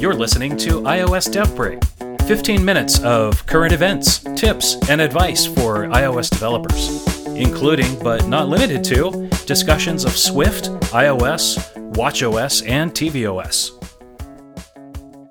You're 0.00 0.14
listening 0.14 0.56
to 0.58 0.82
iOS 0.82 1.28
Dev 1.32 1.56
Break 1.56 1.82
15 2.28 2.64
minutes 2.64 3.02
of 3.02 3.44
current 3.46 3.72
events, 3.72 4.20
tips, 4.36 4.76
and 4.88 5.00
advice 5.00 5.44
for 5.44 5.88
iOS 5.88 6.30
developers, 6.30 7.04
including 7.26 7.98
but 7.98 8.28
not 8.28 8.48
limited 8.48 8.84
to 8.84 9.28
discussions 9.44 10.04
of 10.04 10.12
Swift, 10.12 10.66
iOS, 10.92 11.74
watchOS, 11.94 12.64
and 12.68 12.92
tvOS. 12.92 13.72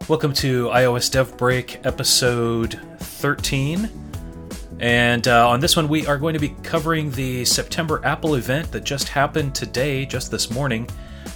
Welcome 0.09 0.33
to 0.33 0.67
iOS 0.67 1.09
Dev 1.13 1.37
Break 1.37 1.85
episode 1.85 2.77
13. 2.99 3.89
And 4.81 5.29
uh, 5.29 5.47
on 5.47 5.61
this 5.61 5.77
one, 5.77 5.87
we 5.87 6.05
are 6.07 6.17
going 6.17 6.33
to 6.33 6.41
be 6.41 6.49
covering 6.61 7.09
the 7.11 7.45
September 7.45 8.01
Apple 8.03 8.35
event 8.35 8.73
that 8.73 8.83
just 8.83 9.07
happened 9.07 9.55
today, 9.55 10.05
just 10.05 10.29
this 10.29 10.51
morning. 10.51 10.89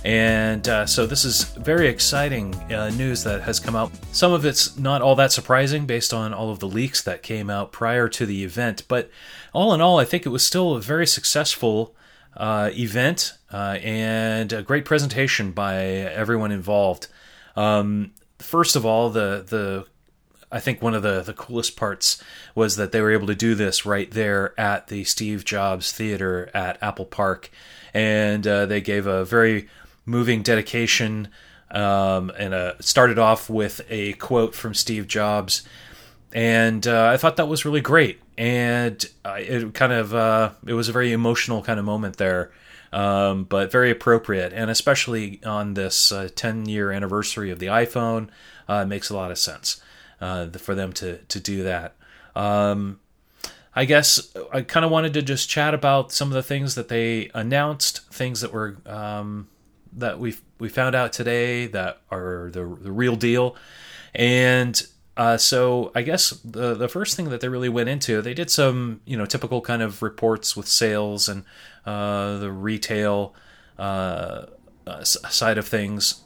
And 0.04 0.68
uh, 0.68 0.86
so 0.86 1.06
this 1.06 1.26
is 1.26 1.44
very 1.44 1.88
exciting 1.88 2.54
uh, 2.72 2.90
news 2.92 3.24
that 3.24 3.42
has 3.42 3.60
come 3.60 3.76
out. 3.76 3.92
Some 4.12 4.34
of 4.34 4.46
it's 4.46 4.78
not 4.78 5.02
all 5.02 5.16
that 5.16 5.32
surprising 5.32 5.86
based 5.86 6.14
on 6.14 6.34
all 6.34 6.50
of 6.52 6.60
the 6.60 6.68
leaks 6.68 7.02
that 7.04 7.24
came 7.24 7.50
out 7.50 7.72
prior 7.72 8.08
to 8.10 8.26
the 8.26 8.44
event, 8.44 8.84
but 8.88 9.10
all 9.54 9.74
in 9.74 9.82
all, 9.82 10.00
I 10.00 10.06
think 10.06 10.26
it 10.26 10.30
was 10.30 10.46
still 10.46 10.76
a 10.76 10.82
very 10.82 11.08
successful 11.08 11.96
uh, 12.36 12.72
event 12.74 13.34
uh, 13.52 13.78
and 13.82 14.54
a 14.54 14.64
great 14.64 14.86
presentation 14.86 15.52
by 15.52 15.76
everyone 15.78 16.52
involved. 16.52 17.08
Um, 17.56 18.12
first 18.40 18.76
of 18.76 18.86
all, 18.86 19.10
the 19.10 19.46
the 19.48 19.86
I 20.52 20.60
think 20.60 20.82
one 20.82 20.94
of 20.94 21.02
the, 21.02 21.22
the 21.22 21.34
coolest 21.34 21.78
parts 21.78 22.22
was 22.56 22.76
that 22.76 22.92
they 22.92 23.02
were 23.02 23.12
able 23.12 23.28
to 23.28 23.36
do 23.36 23.56
this 23.56 23.86
right 23.86 24.12
there 24.12 24.60
at 24.60 24.88
the 24.88 25.06
Steve 25.06 25.46
Jobs 25.46 25.94
Theater 25.94 26.50
at 26.54 26.82
Apple 26.84 27.06
Park. 27.06 27.50
And 27.94 28.46
uh, 28.46 28.66
they 28.66 28.82
gave 28.82 29.08
a 29.08 29.24
very 29.24 29.70
moving 30.06 30.42
dedication. 30.42 31.30
Um, 31.70 32.34
and 32.38 32.54
uh, 32.54 32.74
started 32.82 33.18
off 33.18 33.50
with 33.50 33.80
a 33.90 34.12
quote 34.14 34.54
from 34.54 34.74
Steve 34.74 35.08
Jobs, 35.08 35.64
and 36.34 36.86
uh, 36.86 37.08
I 37.14 37.16
thought 37.16 37.38
that 37.38 37.48
was 37.48 37.64
really 37.64 37.80
great. 37.80 38.20
And 38.38 39.02
it 39.26 39.74
kind 39.74 39.94
of 39.94 40.14
uh, 40.14 40.52
it 40.66 40.74
was 40.74 40.90
a 40.90 40.92
very 40.92 41.14
emotional 41.14 41.62
kind 41.62 41.80
of 41.80 41.86
moment 41.86 42.18
there, 42.18 42.52
um, 42.92 43.46
but 43.46 43.72
very 43.72 43.90
appropriate, 43.90 44.52
and 44.52 44.70
especially 44.70 45.40
on 45.46 45.76
this 45.76 46.12
10 46.36 46.66
year 46.66 46.92
anniversary 46.92 47.52
of 47.52 47.60
the 47.60 47.68
iPhone, 47.68 48.28
uh, 48.68 48.82
it 48.84 48.88
makes 48.88 49.10
a 49.10 49.16
lot 49.16 49.32
of 49.32 49.38
sense 49.38 49.82
uh, 50.20 50.48
for 50.50 50.76
them 50.76 50.94
to 50.94 51.18
to 51.18 51.40
do 51.40 51.64
that. 51.64 51.96
Um, 52.36 53.00
I 53.74 53.86
guess 53.86 54.34
I 54.54 54.62
kind 54.62 54.86
of 54.86 54.92
wanted 54.92 55.14
to 55.14 55.22
just 55.22 55.50
chat 55.50 55.74
about 55.74 56.12
some 56.12 56.28
of 56.28 56.34
the 56.34 56.44
things 56.44 56.76
that 56.76 56.90
they 56.90 57.32
announced, 57.34 58.06
things 58.12 58.42
that 58.42 58.52
were 58.52 58.78
um, 58.86 59.48
that 59.94 60.20
we 60.20 60.36
we 60.60 60.70
found 60.70 60.96
out 60.96 61.14
today 61.14 61.68
that 61.68 62.02
are 62.10 62.50
the 62.52 62.66
the 62.66 62.92
real 62.92 63.16
deal, 63.16 63.56
and 64.14 64.82
uh, 65.18 65.38
so 65.38 65.92
I 65.94 66.02
guess 66.02 66.30
the 66.44 66.74
the 66.74 66.88
first 66.88 67.16
thing 67.16 67.30
that 67.30 67.42
they 67.42 67.50
really 67.50 67.70
went 67.70 67.90
into, 67.90 68.22
they 68.22 68.34
did 68.34 68.50
some 68.50 69.02
you 69.06 69.18
know 69.18 69.26
typical 69.26 69.62
kind 69.62 69.82
of 69.82 70.02
reports 70.02 70.56
with 70.56 70.68
sales 70.68 71.28
and 71.28 71.44
uh, 71.86 72.38
the 72.38 72.52
retail 72.52 73.36
uh, 73.78 74.46
side 75.04 75.58
of 75.58 75.68
things. 75.68 76.24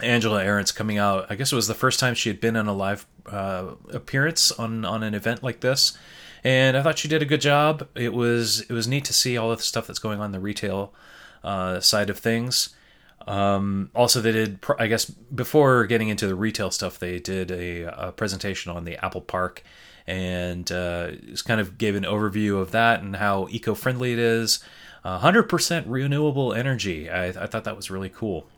Angela 0.00 0.44
Ahrendts 0.44 0.74
coming 0.74 0.98
out. 0.98 1.26
I 1.30 1.36
guess 1.36 1.52
it 1.52 1.56
was 1.56 1.68
the 1.68 1.74
first 1.74 1.98
time 1.98 2.14
she 2.14 2.28
had 2.28 2.40
been 2.40 2.54
on 2.56 2.66
a 2.66 2.74
live 2.74 3.06
uh, 3.26 3.74
appearance 3.92 4.52
on 4.52 4.84
on 4.84 5.02
an 5.02 5.14
event 5.14 5.42
like 5.42 5.60
this, 5.60 5.98
and 6.44 6.76
I 6.76 6.82
thought 6.82 6.98
she 6.98 7.08
did 7.08 7.22
a 7.22 7.26
good 7.26 7.40
job. 7.40 7.88
It 7.94 8.12
was 8.12 8.60
it 8.60 8.72
was 8.72 8.86
neat 8.86 9.04
to 9.06 9.12
see 9.12 9.36
all 9.36 9.50
of 9.50 9.58
the 9.58 9.64
stuff 9.64 9.86
that's 9.86 9.98
going 9.98 10.20
on 10.20 10.26
in 10.26 10.32
the 10.32 10.40
retail 10.40 10.94
uh, 11.46 11.80
side 11.80 12.10
of 12.10 12.18
things. 12.18 12.70
Um, 13.26 13.90
also, 13.94 14.20
they 14.20 14.32
did, 14.32 14.58
I 14.78 14.88
guess, 14.88 15.06
before 15.06 15.86
getting 15.86 16.08
into 16.08 16.26
the 16.26 16.34
retail 16.34 16.70
stuff, 16.70 16.98
they 16.98 17.18
did 17.18 17.50
a, 17.50 18.08
a 18.08 18.12
presentation 18.12 18.70
on 18.72 18.84
the 18.84 19.02
Apple 19.04 19.20
Park 19.20 19.62
and 20.06 20.70
uh, 20.70 21.12
just 21.12 21.44
kind 21.44 21.60
of 21.60 21.78
gave 21.78 21.96
an 21.96 22.04
overview 22.04 22.60
of 22.60 22.70
that 22.72 23.00
and 23.02 23.16
how 23.16 23.48
eco 23.50 23.74
friendly 23.74 24.12
it 24.12 24.18
is. 24.18 24.60
Uh, 25.04 25.20
100% 25.20 25.84
renewable 25.86 26.52
energy. 26.52 27.08
I, 27.08 27.26
I, 27.26 27.46
thought 27.46 27.64
that 27.64 27.76
was 27.76 27.90
really 27.90 28.08
cool. 28.08 28.48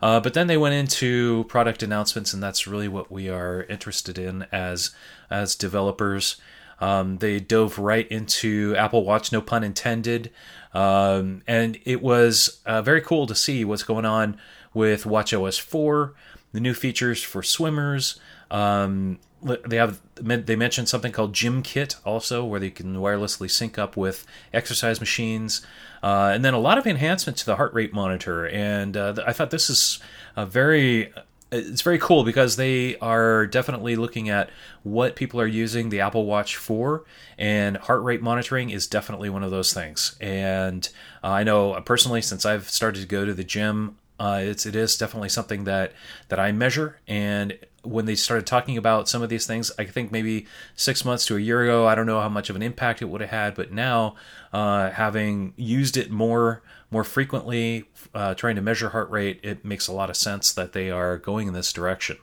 Uh, 0.00 0.20
but 0.20 0.32
then 0.34 0.46
they 0.46 0.56
went 0.56 0.74
into 0.74 1.44
product 1.44 1.82
announcements, 1.82 2.32
and 2.32 2.42
that's 2.42 2.66
really 2.66 2.88
what 2.88 3.10
we 3.10 3.28
are 3.28 3.64
interested 3.64 4.18
in 4.18 4.46
as 4.52 4.90
as 5.30 5.54
developers. 5.54 6.36
Um, 6.80 7.18
they 7.18 7.40
dove 7.40 7.78
right 7.78 8.06
into 8.08 8.74
Apple 8.76 9.04
Watch, 9.04 9.32
no 9.32 9.40
pun 9.40 9.64
intended. 9.64 10.30
Um, 10.74 11.42
and 11.46 11.78
it 11.84 12.02
was 12.02 12.60
uh, 12.66 12.82
very 12.82 13.00
cool 13.00 13.26
to 13.26 13.34
see 13.34 13.64
what's 13.64 13.82
going 13.82 14.04
on 14.04 14.38
with 14.74 15.04
WatchOS 15.04 15.58
4, 15.58 16.14
the 16.52 16.60
new 16.60 16.74
features 16.74 17.22
for 17.22 17.42
swimmers. 17.42 18.20
Um, 18.50 19.18
they 19.42 19.76
have 19.76 20.00
they 20.14 20.56
mentioned 20.56 20.88
something 20.88 21.12
called 21.12 21.32
GymKit 21.32 21.96
also, 22.04 22.44
where 22.44 22.58
they 22.58 22.70
can 22.70 22.96
wirelessly 22.96 23.50
sync 23.50 23.78
up 23.78 23.96
with 23.96 24.26
exercise 24.52 24.98
machines, 24.98 25.64
uh, 26.02 26.32
and 26.34 26.44
then 26.44 26.54
a 26.54 26.58
lot 26.58 26.78
of 26.78 26.86
enhancements 26.86 27.40
to 27.40 27.46
the 27.46 27.56
heart 27.56 27.72
rate 27.74 27.92
monitor. 27.92 28.46
And 28.46 28.96
uh, 28.96 29.14
I 29.26 29.32
thought 29.32 29.50
this 29.50 29.70
is 29.70 30.00
a 30.36 30.46
very 30.46 31.12
it's 31.52 31.82
very 31.82 31.98
cool 31.98 32.24
because 32.24 32.56
they 32.56 32.96
are 32.98 33.46
definitely 33.46 33.94
looking 33.94 34.28
at 34.28 34.50
what 34.82 35.14
people 35.14 35.40
are 35.40 35.46
using 35.46 35.90
the 35.90 36.00
Apple 36.00 36.26
Watch 36.26 36.56
for, 36.56 37.04
and 37.38 37.76
heart 37.76 38.02
rate 38.02 38.22
monitoring 38.22 38.70
is 38.70 38.86
definitely 38.86 39.30
one 39.30 39.44
of 39.44 39.50
those 39.50 39.72
things. 39.72 40.16
And 40.20 40.88
uh, 41.22 41.28
I 41.28 41.44
know 41.44 41.80
personally, 41.82 42.22
since 42.22 42.44
I've 42.44 42.68
started 42.68 43.00
to 43.00 43.06
go 43.06 43.24
to 43.24 43.32
the 43.32 43.44
gym, 43.44 43.96
uh, 44.18 44.40
it's 44.42 44.66
it 44.66 44.74
is 44.74 44.96
definitely 44.96 45.28
something 45.28 45.64
that 45.64 45.92
that 46.28 46.40
I 46.40 46.50
measure. 46.52 46.98
And 47.06 47.58
when 47.82 48.06
they 48.06 48.16
started 48.16 48.46
talking 48.46 48.76
about 48.76 49.08
some 49.08 49.22
of 49.22 49.28
these 49.28 49.46
things, 49.46 49.70
I 49.78 49.84
think 49.84 50.10
maybe 50.10 50.46
six 50.74 51.04
months 51.04 51.24
to 51.26 51.36
a 51.36 51.40
year 51.40 51.62
ago, 51.62 51.86
I 51.86 51.94
don't 51.94 52.06
know 52.06 52.20
how 52.20 52.28
much 52.28 52.50
of 52.50 52.56
an 52.56 52.62
impact 52.62 53.02
it 53.02 53.04
would 53.04 53.20
have 53.20 53.30
had, 53.30 53.54
but 53.54 53.70
now 53.70 54.16
uh, 54.52 54.90
having 54.90 55.52
used 55.56 55.96
it 55.96 56.10
more 56.10 56.62
more 56.96 57.04
frequently, 57.04 57.84
uh, 58.14 58.34
trying 58.34 58.56
to 58.56 58.62
measure 58.62 58.88
heart 58.88 59.10
rate, 59.10 59.38
it 59.42 59.66
makes 59.66 59.86
a 59.86 59.92
lot 59.92 60.08
of 60.08 60.16
sense 60.16 60.50
that 60.54 60.72
they 60.72 60.90
are 60.90 61.18
going 61.18 61.46
in 61.46 61.52
this 61.52 61.70
direction. 61.70 62.16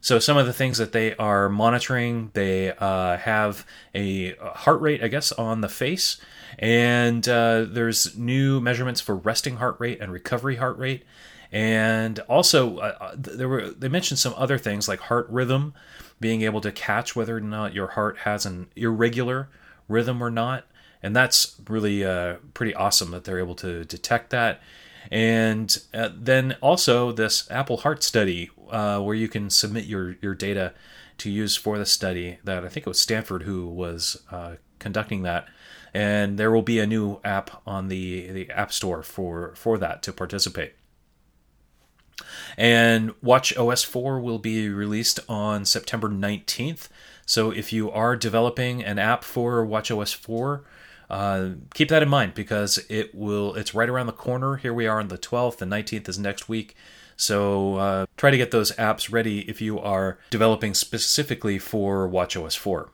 So 0.00 0.18
some 0.18 0.38
of 0.38 0.46
the 0.46 0.52
things 0.54 0.78
that 0.78 0.92
they 0.92 1.14
are 1.16 1.50
monitoring, 1.50 2.30
they 2.32 2.72
uh, 2.72 3.18
have 3.18 3.66
a 3.94 4.32
heart 4.40 4.80
rate, 4.80 5.04
I 5.04 5.08
guess, 5.08 5.30
on 5.32 5.60
the 5.60 5.68
face, 5.68 6.18
and 6.58 7.28
uh, 7.28 7.66
there's 7.68 8.16
new 8.16 8.62
measurements 8.62 9.02
for 9.02 9.14
resting 9.14 9.56
heart 9.56 9.76
rate 9.78 10.00
and 10.00 10.10
recovery 10.10 10.56
heart 10.56 10.78
rate, 10.78 11.04
and 11.52 12.18
also 12.20 12.78
uh, 12.78 12.96
uh 12.98 13.14
there 13.18 13.48
were 13.50 13.68
they 13.72 13.88
mentioned 13.88 14.18
some 14.18 14.32
other 14.38 14.56
things 14.56 14.88
like 14.88 15.00
heart 15.00 15.26
rhythm, 15.28 15.74
being 16.18 16.40
able 16.40 16.62
to 16.62 16.72
catch 16.72 17.14
whether 17.14 17.36
or 17.36 17.42
not 17.42 17.74
your 17.74 17.88
heart 17.88 18.20
has 18.20 18.46
an 18.46 18.68
irregular 18.74 19.50
rhythm 19.86 20.22
or 20.22 20.30
not, 20.30 20.64
and 21.04 21.14
that's 21.14 21.56
really 21.68 22.02
uh, 22.02 22.36
pretty 22.54 22.74
awesome 22.74 23.10
that 23.10 23.24
they're 23.24 23.38
able 23.38 23.54
to 23.56 23.84
detect 23.84 24.30
that. 24.30 24.62
And 25.10 25.76
uh, 25.92 26.08
then 26.16 26.56
also 26.62 27.12
this 27.12 27.46
Apple 27.50 27.76
Heart 27.76 28.02
study, 28.02 28.50
uh, 28.70 29.00
where 29.00 29.14
you 29.14 29.28
can 29.28 29.50
submit 29.50 29.84
your 29.84 30.16
your 30.22 30.34
data 30.34 30.72
to 31.18 31.30
use 31.30 31.56
for 31.56 31.76
the 31.76 31.84
study. 31.84 32.38
That 32.42 32.64
I 32.64 32.68
think 32.70 32.86
it 32.86 32.88
was 32.88 32.98
Stanford 32.98 33.42
who 33.42 33.66
was 33.66 34.22
uh, 34.30 34.54
conducting 34.78 35.22
that, 35.24 35.46
and 35.92 36.38
there 36.38 36.50
will 36.50 36.62
be 36.62 36.78
a 36.78 36.86
new 36.86 37.20
app 37.22 37.50
on 37.66 37.88
the 37.88 38.30
the 38.30 38.50
App 38.50 38.72
Store 38.72 39.02
for 39.02 39.52
for 39.56 39.76
that 39.76 40.02
to 40.04 40.12
participate. 40.12 40.72
And 42.56 43.12
Watch 43.20 43.54
OS 43.58 43.82
4 43.82 44.20
will 44.20 44.38
be 44.38 44.70
released 44.70 45.20
on 45.28 45.66
September 45.66 46.08
19th. 46.08 46.88
So 47.26 47.50
if 47.50 47.72
you 47.72 47.90
are 47.90 48.16
developing 48.16 48.82
an 48.82 48.98
app 48.98 49.24
for 49.24 49.66
Watch 49.66 49.90
OS 49.90 50.12
4, 50.12 50.64
uh, 51.10 51.50
keep 51.74 51.88
that 51.88 52.02
in 52.02 52.08
mind 52.08 52.34
because 52.34 52.78
it 52.88 53.14
will. 53.14 53.54
It's 53.54 53.74
right 53.74 53.88
around 53.88 54.06
the 54.06 54.12
corner. 54.12 54.56
Here 54.56 54.74
we 54.74 54.86
are 54.86 55.00
on 55.00 55.08
the 55.08 55.18
12th. 55.18 55.58
The 55.58 55.66
19th 55.66 56.08
is 56.08 56.18
next 56.18 56.48
week. 56.48 56.74
So 57.16 57.76
uh, 57.76 58.06
try 58.16 58.30
to 58.30 58.36
get 58.36 58.50
those 58.50 58.72
apps 58.72 59.12
ready 59.12 59.48
if 59.48 59.60
you 59.60 59.78
are 59.78 60.18
developing 60.30 60.74
specifically 60.74 61.58
for 61.58 62.08
WatchOS 62.08 62.56
4. 62.56 62.90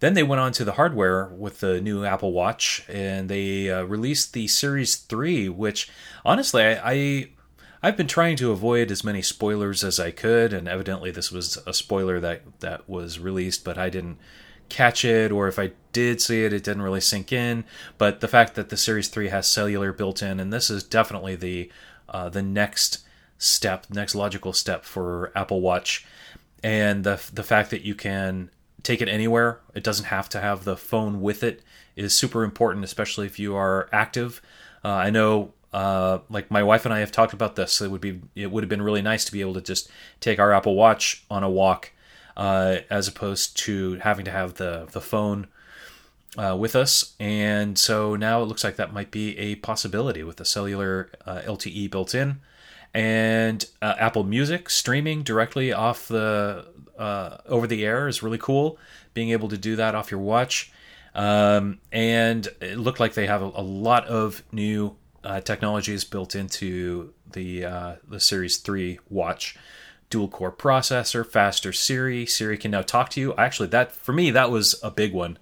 Then 0.00 0.14
they 0.14 0.22
went 0.22 0.40
on 0.40 0.52
to 0.52 0.64
the 0.64 0.72
hardware 0.72 1.26
with 1.26 1.60
the 1.60 1.80
new 1.80 2.04
Apple 2.04 2.32
Watch, 2.32 2.84
and 2.88 3.28
they 3.28 3.70
uh, 3.70 3.82
released 3.82 4.32
the 4.32 4.48
Series 4.48 4.96
3, 4.96 5.50
which 5.50 5.90
honestly 6.24 6.62
I, 6.62 6.90
I 6.90 7.30
I've 7.82 7.96
been 7.96 8.06
trying 8.06 8.36
to 8.36 8.50
avoid 8.50 8.90
as 8.90 9.04
many 9.04 9.22
spoilers 9.22 9.84
as 9.84 10.00
I 10.00 10.10
could, 10.10 10.52
and 10.52 10.68
evidently 10.68 11.10
this 11.10 11.30
was 11.30 11.58
a 11.66 11.74
spoiler 11.74 12.18
that 12.20 12.60
that 12.60 12.88
was 12.88 13.18
released, 13.18 13.64
but 13.64 13.78
I 13.78 13.90
didn't 13.90 14.18
catch 14.70 15.04
it, 15.04 15.30
or 15.30 15.48
if 15.48 15.58
I 15.58 15.72
did 15.92 16.20
see 16.20 16.44
it, 16.44 16.52
it 16.52 16.64
didn't 16.64 16.82
really 16.82 17.00
sink 17.00 17.32
in. 17.32 17.64
But 17.98 18.20
the 18.20 18.28
fact 18.28 18.54
that 18.54 18.70
the 18.70 18.76
Series 18.76 19.08
3 19.08 19.28
has 19.28 19.46
cellular 19.46 19.92
built 19.92 20.22
in, 20.22 20.40
and 20.40 20.52
this 20.52 20.70
is 20.70 20.82
definitely 20.82 21.36
the 21.36 21.70
uh, 22.08 22.28
the 22.28 22.42
next 22.42 23.04
step, 23.38 23.86
next 23.90 24.14
logical 24.14 24.52
step 24.52 24.84
for 24.84 25.32
Apple 25.36 25.60
Watch, 25.60 26.06
and 26.62 27.04
the 27.04 27.20
the 27.32 27.42
fact 27.42 27.70
that 27.70 27.82
you 27.82 27.94
can 27.94 28.50
take 28.82 29.02
it 29.02 29.08
anywhere, 29.08 29.60
it 29.74 29.84
doesn't 29.84 30.06
have 30.06 30.28
to 30.30 30.40
have 30.40 30.64
the 30.64 30.76
phone 30.76 31.20
with 31.20 31.42
it, 31.42 31.62
is 31.96 32.16
super 32.16 32.44
important, 32.44 32.84
especially 32.84 33.26
if 33.26 33.38
you 33.38 33.54
are 33.54 33.88
active. 33.92 34.40
Uh, 34.82 34.88
I 34.88 35.10
know 35.10 35.52
uh, 35.72 36.18
like 36.28 36.50
my 36.50 36.62
wife 36.62 36.84
and 36.84 36.92
I 36.92 36.98
have 37.00 37.12
talked 37.12 37.32
about 37.32 37.56
this. 37.56 37.80
It 37.80 37.90
would 37.90 38.00
be 38.00 38.20
it 38.34 38.50
would 38.50 38.64
have 38.64 38.68
been 38.68 38.82
really 38.82 39.02
nice 39.02 39.24
to 39.26 39.32
be 39.32 39.40
able 39.40 39.54
to 39.54 39.60
just 39.60 39.90
take 40.20 40.38
our 40.38 40.52
Apple 40.52 40.74
Watch 40.74 41.24
on 41.30 41.42
a 41.42 41.50
walk, 41.50 41.92
uh, 42.40 42.78
as 42.88 43.06
opposed 43.06 43.54
to 43.54 43.96
having 43.96 44.24
to 44.24 44.30
have 44.30 44.54
the 44.54 44.88
the 44.92 45.00
phone 45.00 45.46
uh, 46.38 46.56
with 46.58 46.74
us. 46.74 47.14
And 47.20 47.78
so 47.78 48.16
now 48.16 48.42
it 48.42 48.46
looks 48.46 48.64
like 48.64 48.76
that 48.76 48.94
might 48.94 49.10
be 49.10 49.36
a 49.36 49.56
possibility 49.56 50.22
with 50.22 50.38
the 50.38 50.46
cellular 50.46 51.10
uh, 51.26 51.42
LTE 51.44 51.90
built 51.90 52.14
in, 52.14 52.40
and 52.94 53.66
uh, 53.82 53.94
Apple 53.98 54.24
Music 54.24 54.70
streaming 54.70 55.22
directly 55.22 55.70
off 55.70 56.08
the 56.08 56.64
uh, 56.98 57.36
over 57.44 57.66
the 57.66 57.84
air 57.84 58.08
is 58.08 58.22
really 58.22 58.38
cool. 58.38 58.78
Being 59.12 59.30
able 59.30 59.50
to 59.50 59.58
do 59.58 59.76
that 59.76 59.94
off 59.94 60.10
your 60.10 60.20
watch. 60.20 60.72
Um, 61.14 61.80
and 61.92 62.48
it 62.62 62.78
looked 62.78 63.00
like 63.00 63.14
they 63.14 63.26
have 63.26 63.42
a, 63.42 63.50
a 63.54 63.62
lot 63.62 64.06
of 64.06 64.42
new 64.50 64.96
uh, 65.24 65.42
technologies 65.42 66.04
built 66.04 66.34
into 66.34 67.12
the 67.30 67.98
the 68.08 68.18
Series 68.18 68.56
3 68.56 68.98
watch. 69.10 69.58
Dual 70.10 70.28
core 70.28 70.52
processor, 70.52 71.24
faster 71.24 71.72
Siri. 71.72 72.26
Siri 72.26 72.58
can 72.58 72.72
now 72.72 72.82
talk 72.82 73.08
to 73.10 73.20
you. 73.20 73.34
Actually, 73.36 73.68
that 73.68 73.92
for 73.92 74.12
me 74.12 74.30
that 74.32 74.50
was 74.50 74.74
a 74.82 74.90
big 74.90 75.12
one. 75.12 75.38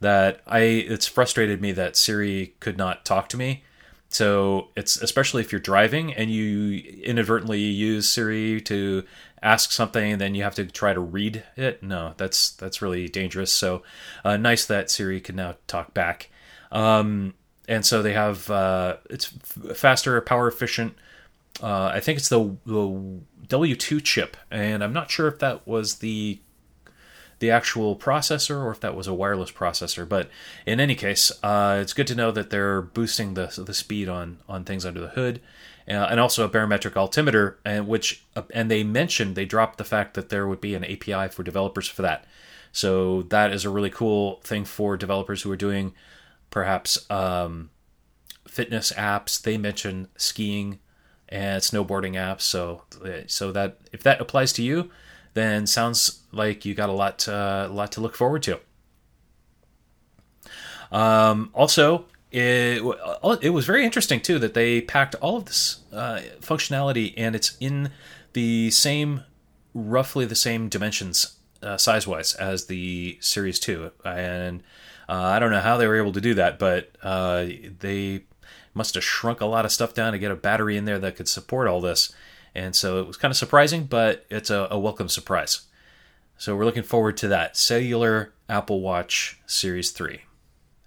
That 0.00 0.42
I 0.46 0.60
it's 0.60 1.06
frustrated 1.06 1.60
me 1.60 1.72
that 1.72 1.96
Siri 1.96 2.54
could 2.60 2.76
not 2.76 3.04
talk 3.04 3.28
to 3.30 3.36
me. 3.36 3.62
So 4.08 4.68
it's 4.76 4.96
especially 5.00 5.40
if 5.40 5.52
you're 5.52 5.60
driving 5.60 6.12
and 6.12 6.30
you 6.30 6.82
inadvertently 7.02 7.60
use 7.60 8.10
Siri 8.10 8.60
to 8.62 9.04
ask 9.40 9.72
something, 9.72 10.12
and 10.12 10.20
then 10.20 10.34
you 10.34 10.42
have 10.42 10.54
to 10.56 10.66
try 10.66 10.92
to 10.92 11.00
read 11.00 11.44
it. 11.56 11.82
No, 11.82 12.14
that's 12.16 12.50
that's 12.50 12.82
really 12.82 13.08
dangerous. 13.08 13.52
So 13.52 13.82
uh, 14.24 14.36
nice 14.36 14.66
that 14.66 14.90
Siri 14.90 15.20
can 15.20 15.36
now 15.36 15.54
talk 15.66 15.94
back. 15.94 16.28
Um, 16.70 17.34
and 17.68 17.86
so 17.86 18.02
they 18.02 18.12
have 18.12 18.50
uh, 18.50 18.96
it's 19.08 19.26
faster, 19.74 20.20
power 20.20 20.48
efficient. 20.48 20.94
Uh, 21.62 21.92
I 21.94 22.00
think 22.00 22.18
it's 22.18 22.28
the, 22.28 22.56
the 22.66 23.20
W2 23.46 24.02
chip, 24.02 24.36
and 24.50 24.82
I'm 24.82 24.92
not 24.92 25.10
sure 25.10 25.28
if 25.28 25.38
that 25.40 25.66
was 25.66 25.96
the 25.96 26.40
the 27.42 27.50
actual 27.50 27.96
processor 27.96 28.62
or 28.62 28.70
if 28.70 28.78
that 28.78 28.94
was 28.94 29.08
a 29.08 29.12
wireless 29.12 29.50
processor. 29.50 30.08
But 30.08 30.30
in 30.64 30.78
any 30.78 30.94
case, 30.94 31.32
uh, 31.42 31.80
it's 31.82 31.92
good 31.92 32.06
to 32.06 32.14
know 32.14 32.30
that 32.30 32.50
they're 32.50 32.80
boosting 32.80 33.34
the 33.34 33.62
the 33.64 33.74
speed 33.74 34.08
on 34.08 34.38
on 34.48 34.64
things 34.64 34.86
under 34.86 35.00
the 35.00 35.08
hood, 35.08 35.40
uh, 35.88 35.92
and 35.92 36.20
also 36.20 36.44
a 36.44 36.48
barometric 36.48 36.96
altimeter, 36.96 37.58
and 37.64 37.88
which 37.88 38.24
uh, 38.36 38.42
and 38.54 38.70
they 38.70 38.84
mentioned 38.84 39.34
they 39.34 39.44
dropped 39.44 39.78
the 39.78 39.84
fact 39.84 40.14
that 40.14 40.28
there 40.28 40.46
would 40.46 40.60
be 40.60 40.74
an 40.74 40.84
API 40.84 41.28
for 41.28 41.42
developers 41.42 41.88
for 41.88 42.02
that. 42.02 42.24
So 42.70 43.22
that 43.22 43.52
is 43.52 43.64
a 43.64 43.70
really 43.70 43.90
cool 43.90 44.40
thing 44.44 44.64
for 44.64 44.96
developers 44.96 45.42
who 45.42 45.50
are 45.50 45.56
doing 45.56 45.92
perhaps 46.50 47.10
um, 47.10 47.70
fitness 48.46 48.92
apps. 48.92 49.42
They 49.42 49.58
mentioned 49.58 50.08
skiing 50.16 50.78
and 51.32 51.62
snowboarding 51.62 52.12
apps. 52.12 52.42
So 52.42 52.82
so 53.26 53.50
that 53.52 53.78
if 53.92 54.02
that 54.02 54.20
applies 54.20 54.52
to 54.54 54.62
you, 54.62 54.90
then 55.34 55.66
sounds 55.66 56.22
like 56.30 56.64
you 56.64 56.74
got 56.74 56.90
a 56.90 56.92
lot 56.92 57.26
uh, 57.26 57.68
lot 57.70 57.90
to 57.92 58.00
look 58.00 58.14
forward 58.14 58.42
to. 58.44 58.60
Um, 60.92 61.50
also, 61.54 62.04
it, 62.30 62.82
it 63.40 63.50
was 63.50 63.64
very 63.64 63.84
interesting 63.84 64.20
too 64.20 64.38
that 64.38 64.52
they 64.52 64.82
packed 64.82 65.14
all 65.16 65.38
of 65.38 65.46
this 65.46 65.80
uh, 65.90 66.20
functionality 66.40 67.14
and 67.16 67.34
it's 67.34 67.56
in 67.60 67.90
the 68.34 68.70
same 68.70 69.24
roughly 69.74 70.26
the 70.26 70.34
same 70.34 70.68
dimensions 70.68 71.38
uh, 71.62 71.78
size 71.78 72.06
wise 72.06 72.34
as 72.34 72.66
the 72.66 73.16
series 73.20 73.58
2 73.58 73.90
and 74.04 74.62
uh, 75.08 75.14
I 75.14 75.38
don't 75.38 75.50
know 75.50 75.60
how 75.60 75.78
they 75.78 75.86
were 75.86 75.96
able 75.96 76.12
to 76.12 76.20
do 76.20 76.34
that, 76.34 76.58
but 76.58 76.90
uh, 77.02 77.46
they 77.80 78.24
must 78.74 78.94
have 78.94 79.04
shrunk 79.04 79.40
a 79.40 79.46
lot 79.46 79.64
of 79.64 79.72
stuff 79.72 79.94
down 79.94 80.12
to 80.12 80.18
get 80.18 80.30
a 80.30 80.36
battery 80.36 80.76
in 80.76 80.84
there 80.84 80.98
that 80.98 81.16
could 81.16 81.28
support 81.28 81.68
all 81.68 81.80
this. 81.80 82.14
And 82.54 82.74
so 82.76 83.00
it 83.00 83.06
was 83.06 83.16
kind 83.16 83.30
of 83.30 83.36
surprising, 83.36 83.84
but 83.84 84.26
it's 84.30 84.50
a, 84.50 84.68
a 84.70 84.78
welcome 84.78 85.08
surprise. 85.08 85.62
So 86.36 86.56
we're 86.56 86.64
looking 86.64 86.82
forward 86.82 87.16
to 87.18 87.28
that 87.28 87.56
cellular 87.56 88.32
Apple 88.48 88.80
Watch 88.80 89.40
Series 89.46 89.90
3. 89.90 90.22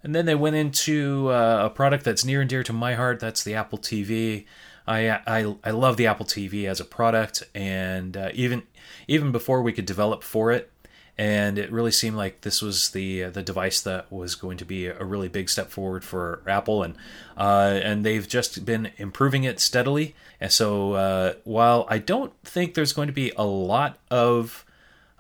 And 0.04 0.14
then 0.14 0.26
they 0.26 0.36
went 0.36 0.56
into 0.56 1.30
uh, 1.32 1.66
a 1.66 1.70
product 1.70 2.04
that's 2.04 2.24
near 2.24 2.42
and 2.42 2.50
dear 2.50 2.62
to 2.64 2.74
my 2.74 2.94
heart. 2.94 3.20
That's 3.20 3.44
the 3.44 3.56
Apple 3.56 3.80
TV. 3.80 4.46
I 4.88 5.10
I, 5.26 5.56
I 5.64 5.72
love 5.72 5.98
the 5.98 6.06
Apple 6.06 6.28
TV 6.28 6.66
as 6.66 6.80
a 6.80 6.86
product, 6.86 7.42
and 7.56 8.16
uh, 8.16 8.30
even 8.34 8.64
even 9.08 9.32
before 9.32 9.64
we 9.64 9.74
could 9.74 9.88
develop 9.88 10.22
for 10.22 10.52
it, 10.52 10.72
and 11.18 11.58
it 11.58 11.72
really 11.72 11.92
seemed 11.92 12.18
like 12.18 12.42
this 12.42 12.62
was 12.62 12.90
the 12.90 13.26
uh, 13.26 13.30
the 13.30 13.42
device 13.42 13.82
that 13.82 14.12
was 14.12 14.36
going 14.36 14.58
to 14.58 14.66
be 14.66 14.88
a 14.88 15.04
really 15.04 15.30
big 15.30 15.50
step 15.50 15.70
forward 15.70 16.04
for 16.04 16.42
Apple, 16.46 16.84
and 16.84 16.96
uh, 17.38 17.80
and 17.82 18.06
they've 18.06 18.28
just 18.28 18.66
been 18.66 18.92
improving 18.98 19.44
it 19.44 19.60
steadily. 19.60 20.14
And 20.42 20.52
so 20.52 20.94
uh, 20.94 21.34
while 21.44 21.86
I 21.90 22.00
don't 22.00 22.34
think 22.44 22.74
there's 22.74 22.94
going 22.94 23.08
to 23.08 23.14
be 23.14 23.32
a 23.38 23.46
lot 23.46 23.98
of 24.12 24.66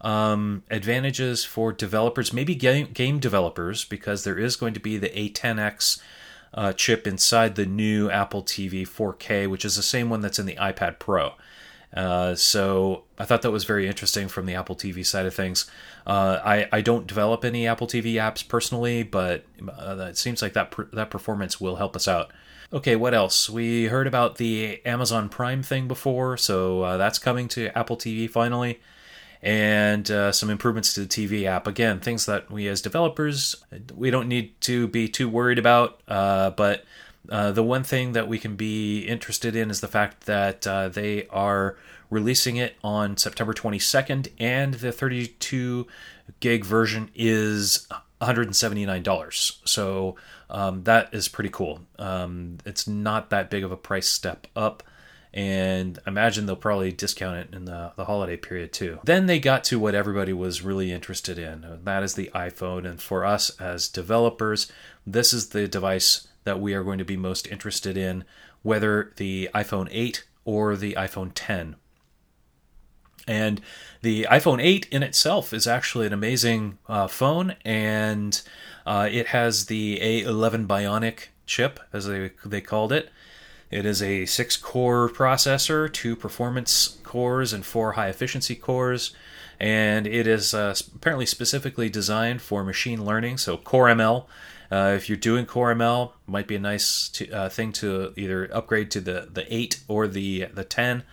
um, 0.02 0.64
advantages 0.70 1.46
for 1.46 1.72
developers, 1.72 2.34
maybe 2.34 2.56
game, 2.56 2.90
game 2.94 3.20
developers, 3.20 3.86
because 3.86 4.24
there 4.24 4.38
is 4.38 4.56
going 4.56 4.74
to 4.74 4.80
be 4.80 4.98
the 4.98 5.10
A10X 5.10 6.02
uh, 6.54 6.74
chip 6.74 7.08
inside 7.08 7.56
the 7.56 7.66
new 7.66 8.10
Apple 8.10 8.44
TV 8.44 8.88
4K, 8.88 9.50
which 9.50 9.66
is 9.66 9.76
the 9.76 9.82
same 9.84 10.10
one 10.10 10.22
that's 10.22 10.40
in 10.40 10.46
the 10.46 10.56
iPad 10.56 11.00
Pro. 11.00 11.34
Uh, 11.94 12.36
so 12.36 13.04
I 13.18 13.26
thought 13.26 13.42
that 13.44 13.52
was 13.52 13.64
very 13.64 13.88
interesting 13.88 14.28
from 14.28 14.46
the 14.46 14.56
Apple 14.56 14.76
TV 14.76 15.06
side 15.06 15.26
of 15.26 15.34
things. 15.34 15.70
Uh, 16.06 16.40
I 16.44 16.68
I 16.72 16.82
don't 16.82 17.08
develop 17.08 17.46
any 17.46 17.68
Apple 17.68 17.88
TV 17.88 18.14
apps 18.14 18.48
personally, 18.48 19.04
but 19.04 19.46
uh, 19.68 19.96
it 20.10 20.18
seems 20.18 20.42
like 20.42 20.54
that 20.54 20.74
that 20.94 21.10
performance 21.10 21.62
will 21.62 21.78
help 21.78 21.96
us 21.96 22.08
out. 22.08 22.32
Okay, 22.74 22.96
what 22.96 23.14
else? 23.14 23.50
We 23.50 23.86
heard 23.86 24.08
about 24.08 24.36
the 24.36 24.82
Amazon 24.86 25.30
Prime 25.30 25.64
thing 25.64 25.88
before, 25.88 26.36
so 26.36 26.82
uh, 26.82 26.98
that's 26.98 27.20
coming 27.20 27.48
to 27.50 27.76
Apple 27.78 27.96
TV 27.96 28.30
finally, 28.30 28.82
and 29.42 30.10
uh, 30.12 30.32
some 30.32 30.50
improvements 30.50 30.94
to 30.96 31.02
the 31.02 31.08
TV 31.08 31.46
app. 31.46 31.68
Again, 31.68 32.00
things 32.02 32.26
that 32.26 32.52
we 32.52 32.68
as 32.68 32.82
developers 32.82 33.56
we 33.94 34.10
don't 34.12 34.28
need 34.28 34.60
to 34.62 34.88
be 34.88 35.08
too 35.08 35.30
worried 35.30 35.60
about, 35.60 36.02
but 36.08 36.84
uh, 37.30 37.52
the 37.52 37.64
one 37.64 37.84
thing 37.84 38.14
that 38.14 38.28
we 38.28 38.40
can 38.40 38.56
be 38.56 39.02
interested 39.02 39.56
in 39.56 39.70
is 39.70 39.82
the 39.82 39.88
fact 39.88 40.26
that 40.26 40.66
uh, 40.66 40.90
they 40.90 41.28
are 41.28 41.78
releasing 42.10 42.58
it 42.58 42.76
on 42.84 43.18
September 43.18 43.54
22nd, 43.54 44.30
and 44.40 44.76
the 44.76 44.92
32 44.92 45.88
gig 46.40 46.64
version 46.64 47.10
is 47.16 47.88
$179. 48.22 49.58
So 49.66 50.16
um, 50.50 50.84
that 50.84 51.14
is 51.14 51.28
pretty 51.28 51.50
cool. 51.50 51.82
Um, 51.98 52.58
it's 52.66 52.88
not 52.88 53.30
that 53.30 53.50
big 53.50 53.64
of 53.64 53.72
a 53.72 53.78
price 53.78 54.08
step 54.08 54.48
up. 54.56 54.84
And 55.34 56.00
imagine 56.08 56.46
they'll 56.46 56.56
probably 56.56 56.94
discount 56.94 57.36
it 57.36 57.54
in 57.54 57.66
the, 57.66 57.92
the 57.98 58.06
holiday 58.06 58.38
period 58.38 58.72
too. 58.72 59.00
Then 59.04 59.26
they 59.26 59.38
got 59.38 59.66
to 59.66 59.78
what 59.78 59.94
everybody 59.94 60.32
was 60.32 60.62
really 60.62 60.94
interested 60.94 61.38
in. 61.38 61.80
That 61.84 62.04
is 62.04 62.14
the 62.14 62.32
iPhone. 62.34 62.90
And 62.90 63.02
for 63.02 63.26
us 63.26 63.50
as 63.60 63.90
developers, 63.90 64.72
this 65.06 65.34
is 65.34 65.50
the 65.50 65.68
device 65.68 66.30
that 66.46 66.62
we 66.62 66.74
are 66.74 66.84
going 66.84 67.00
to 67.00 67.06
be 67.06 67.18
most 67.18 67.48
interested 67.48 67.98
in, 67.98 68.24
whether 68.62 69.12
the 69.18 69.50
iPhone 69.54 69.90
8 69.92 70.24
or 70.46 70.76
the 70.76 70.94
iPhone 70.94 71.32
10. 71.36 71.76
And 73.28 73.60
the 74.02 74.28
iPhone 74.30 74.64
8 74.64 74.88
in 74.92 75.04
itself 75.04 75.52
is 75.54 75.68
actually 75.68 76.08
an 76.08 76.14
amazing 76.14 76.78
uh, 76.88 77.08
phone, 77.08 77.56
and 77.66 78.42
uh, 78.86 79.10
it 79.12 79.28
has 79.28 79.66
the 79.66 80.00
A11 80.00 80.68
Bionic 80.68 81.28
chip, 81.46 81.80
as 81.92 82.06
they, 82.06 82.32
they 82.46 82.62
called 82.62 82.92
it. 82.92 83.10
It 83.72 83.86
is 83.86 84.02
a 84.02 84.26
six 84.28 84.56
core 84.56 85.10
processor, 85.10 85.92
two 85.92 86.16
performance 86.16 86.98
cores, 87.16 87.54
and 87.54 87.66
four 87.66 87.94
high 87.94 88.10
efficiency 88.10 88.56
cores. 88.56 89.16
And 89.60 90.06
it 90.06 90.28
is 90.28 90.54
uh, 90.54 90.76
apparently 90.96 91.26
specifically 91.26 91.90
designed 91.90 92.42
for 92.42 92.64
machine 92.64 93.06
learning, 93.06 93.38
so 93.38 93.56
Core 93.56 93.88
ML 93.88 94.26
uh, 94.72 94.94
if 94.96 95.10
you're 95.10 95.18
doing 95.18 95.46
Core 95.46 95.74
ML, 95.74 96.12
might 96.26 96.48
be 96.48 96.56
a 96.56 96.60
nice 96.60 97.10
to, 97.10 97.30
uh, 97.32 97.50
thing 97.50 97.72
to 97.74 98.14
either 98.18 98.50
upgrade 98.54 98.90
to 98.92 99.02
the, 99.02 99.30
the 99.32 99.54
8 99.54 99.82
or 99.88 100.08
the 100.08 100.48
the 100.54 100.64
10. 100.64 101.04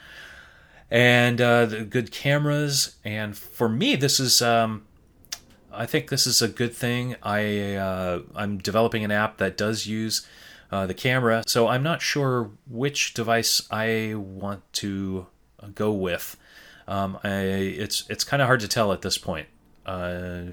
And 0.91 1.41
uh, 1.41 1.67
the 1.67 1.85
good 1.85 2.11
cameras. 2.11 2.97
And 3.05 3.37
for 3.37 3.69
me, 3.69 3.97
this 3.97 4.21
is 4.21 4.43
um, 4.43 4.85
I 5.73 5.87
think 5.87 6.11
this 6.11 6.27
is 6.27 6.43
a 6.43 6.49
good 6.49 6.75
thing. 6.75 7.17
I 7.23 7.75
uh, 7.75 8.21
I'm 8.35 8.59
developing 8.59 9.05
an 9.05 9.11
app 9.11 9.39
that 9.39 9.57
does 9.57 9.87
use 9.87 10.27
uh, 10.71 10.87
the 10.87 10.95
camera, 10.95 11.45
so 11.47 11.69
I'm 11.69 11.83
not 11.83 12.03
sure 12.03 12.51
which 12.69 13.15
device 13.15 13.63
I 13.71 14.15
want 14.17 14.71
to 14.75 15.27
go 15.69 15.93
with. 15.93 16.37
Um, 16.89 17.19
I, 17.23 17.31
it's 17.31 18.09
it's 18.11 18.25
kind 18.25 18.43
of 18.43 18.47
hard 18.47 18.61
to 18.61 18.69
tell 18.69 18.93
at 18.93 19.03
this 19.03 19.19
point. 19.19 19.49
Uh, 19.87 20.53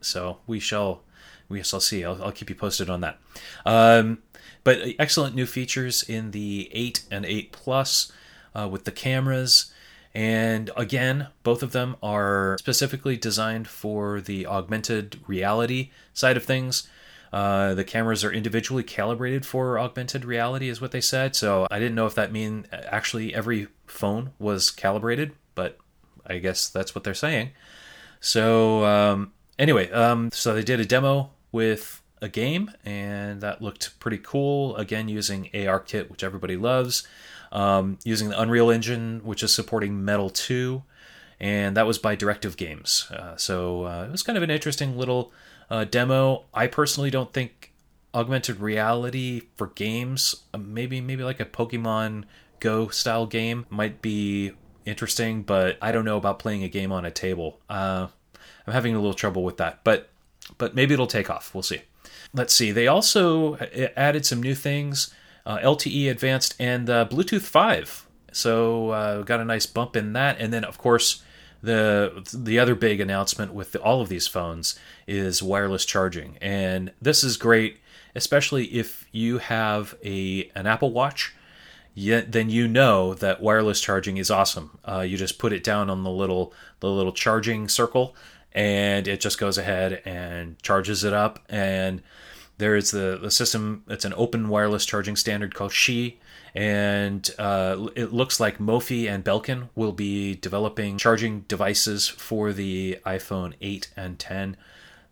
so 0.00 0.38
we 0.46 0.60
shall 0.60 1.02
we 1.48 1.62
shall 1.62 1.80
see. 1.80 2.04
I'll, 2.04 2.22
I'll 2.22 2.32
keep 2.32 2.50
you 2.50 2.56
posted 2.56 2.90
on 2.90 3.00
that. 3.00 3.18
Um, 3.64 4.18
but 4.64 4.80
excellent 4.98 5.36
new 5.36 5.46
features 5.46 6.02
in 6.02 6.32
the 6.32 6.68
8 6.72 7.04
and 7.10 7.24
8 7.24 7.52
Plus 7.52 8.10
uh, 8.54 8.68
with 8.68 8.84
the 8.84 8.90
cameras. 8.90 9.72
And 10.12 10.70
again, 10.76 11.28
both 11.42 11.62
of 11.62 11.72
them 11.72 11.94
are 12.02 12.56
specifically 12.58 13.16
designed 13.16 13.68
for 13.68 14.20
the 14.20 14.46
augmented 14.46 15.20
reality 15.26 15.90
side 16.14 16.36
of 16.36 16.44
things. 16.44 16.88
Uh, 17.36 17.74
the 17.74 17.84
cameras 17.84 18.24
are 18.24 18.32
individually 18.32 18.82
calibrated 18.82 19.44
for 19.44 19.78
augmented 19.78 20.24
reality, 20.24 20.70
is 20.70 20.80
what 20.80 20.90
they 20.90 21.02
said. 21.02 21.36
So 21.36 21.66
I 21.70 21.78
didn't 21.78 21.94
know 21.94 22.06
if 22.06 22.14
that 22.14 22.32
mean 22.32 22.64
actually 22.72 23.34
every 23.34 23.68
phone 23.86 24.30
was 24.38 24.70
calibrated, 24.70 25.32
but 25.54 25.76
I 26.26 26.38
guess 26.38 26.70
that's 26.70 26.94
what 26.94 27.04
they're 27.04 27.12
saying. 27.12 27.50
So 28.20 28.86
um, 28.86 29.32
anyway, 29.58 29.90
um, 29.90 30.30
so 30.32 30.54
they 30.54 30.62
did 30.62 30.80
a 30.80 30.86
demo 30.86 31.28
with 31.52 32.00
a 32.22 32.30
game, 32.30 32.70
and 32.86 33.42
that 33.42 33.60
looked 33.60 34.00
pretty 34.00 34.18
cool. 34.22 34.74
Again, 34.76 35.10
using 35.10 35.50
ARKit, 35.52 36.08
which 36.08 36.24
everybody 36.24 36.56
loves, 36.56 37.06
um, 37.52 37.98
using 38.02 38.30
the 38.30 38.40
Unreal 38.40 38.70
Engine, 38.70 39.20
which 39.24 39.42
is 39.42 39.54
supporting 39.54 40.02
Metal 40.02 40.30
2, 40.30 40.82
and 41.38 41.76
that 41.76 41.86
was 41.86 41.98
by 41.98 42.14
Directive 42.14 42.56
Games. 42.56 43.10
Uh, 43.10 43.36
so 43.36 43.84
uh, 43.84 44.04
it 44.04 44.10
was 44.10 44.22
kind 44.22 44.38
of 44.38 44.42
an 44.42 44.50
interesting 44.50 44.96
little 44.96 45.34
uh, 45.70 45.84
demo. 45.84 46.44
I 46.54 46.66
personally 46.66 47.10
don't 47.10 47.32
think 47.32 47.72
augmented 48.14 48.60
reality 48.60 49.42
for 49.56 49.68
games, 49.68 50.34
uh, 50.54 50.58
maybe 50.58 51.00
maybe 51.00 51.22
like 51.22 51.40
a 51.40 51.44
Pokemon 51.44 52.24
Go 52.58 52.88
style 52.88 53.26
game, 53.26 53.66
might 53.68 54.00
be 54.00 54.52
interesting, 54.86 55.42
but 55.42 55.76
I 55.82 55.92
don't 55.92 56.06
know 56.06 56.16
about 56.16 56.38
playing 56.38 56.64
a 56.64 56.68
game 56.68 56.90
on 56.90 57.04
a 57.04 57.10
table. 57.10 57.60
Uh, 57.68 58.08
I'm 58.66 58.72
having 58.72 58.94
a 58.94 58.98
little 58.98 59.14
trouble 59.14 59.44
with 59.44 59.58
that, 59.58 59.80
but 59.84 60.08
but 60.58 60.74
maybe 60.74 60.94
it'll 60.94 61.06
take 61.06 61.28
off. 61.28 61.54
We'll 61.54 61.62
see. 61.62 61.82
Let's 62.32 62.54
see. 62.54 62.72
They 62.72 62.86
also 62.86 63.56
added 63.96 64.24
some 64.24 64.42
new 64.42 64.54
things: 64.54 65.14
uh, 65.44 65.58
LTE 65.58 66.10
Advanced 66.10 66.54
and 66.58 66.88
uh, 66.88 67.06
Bluetooth 67.06 67.42
5. 67.42 68.06
So 68.32 68.90
uh, 68.90 69.22
got 69.22 69.40
a 69.40 69.44
nice 69.44 69.66
bump 69.66 69.96
in 69.96 70.12
that, 70.14 70.40
and 70.40 70.52
then 70.52 70.64
of 70.64 70.78
course 70.78 71.22
the 71.66 72.24
the 72.32 72.58
other 72.58 72.74
big 72.74 73.00
announcement 73.00 73.52
with 73.52 73.72
the, 73.72 73.82
all 73.82 74.00
of 74.00 74.08
these 74.08 74.26
phones 74.26 74.78
is 75.06 75.42
wireless 75.42 75.84
charging, 75.84 76.38
and 76.40 76.92
this 77.02 77.22
is 77.22 77.36
great, 77.36 77.78
especially 78.14 78.66
if 78.66 79.06
you 79.12 79.38
have 79.38 79.94
a 80.04 80.50
an 80.54 80.66
Apple 80.66 80.92
Watch. 80.92 81.34
Yet, 81.98 82.32
then 82.32 82.50
you 82.50 82.68
know 82.68 83.14
that 83.14 83.40
wireless 83.40 83.80
charging 83.80 84.18
is 84.18 84.30
awesome. 84.30 84.78
Uh, 84.84 85.00
you 85.00 85.16
just 85.16 85.38
put 85.38 85.54
it 85.54 85.64
down 85.64 85.88
on 85.88 86.02
the 86.02 86.10
little 86.10 86.52
the 86.80 86.90
little 86.90 87.12
charging 87.12 87.68
circle, 87.68 88.14
and 88.52 89.08
it 89.08 89.20
just 89.20 89.38
goes 89.38 89.58
ahead 89.58 90.02
and 90.04 90.62
charges 90.62 91.04
it 91.04 91.14
up. 91.14 91.40
And 91.48 92.02
there 92.58 92.76
is 92.76 92.90
the 92.90 93.18
the 93.20 93.30
system. 93.30 93.84
It's 93.88 94.04
an 94.04 94.14
open 94.16 94.48
wireless 94.48 94.86
charging 94.86 95.16
standard 95.16 95.54
called 95.54 95.72
Qi 95.72 96.16
and 96.56 97.30
uh, 97.38 97.88
it 97.94 98.14
looks 98.14 98.40
like 98.40 98.58
Mophie 98.58 99.10
and 99.10 99.22
Belkin 99.22 99.68
will 99.74 99.92
be 99.92 100.36
developing 100.36 100.96
charging 100.96 101.40
devices 101.42 102.08
for 102.08 102.54
the 102.54 102.98
iPhone 103.04 103.52
8 103.60 103.90
and 103.94 104.18
10 104.18 104.56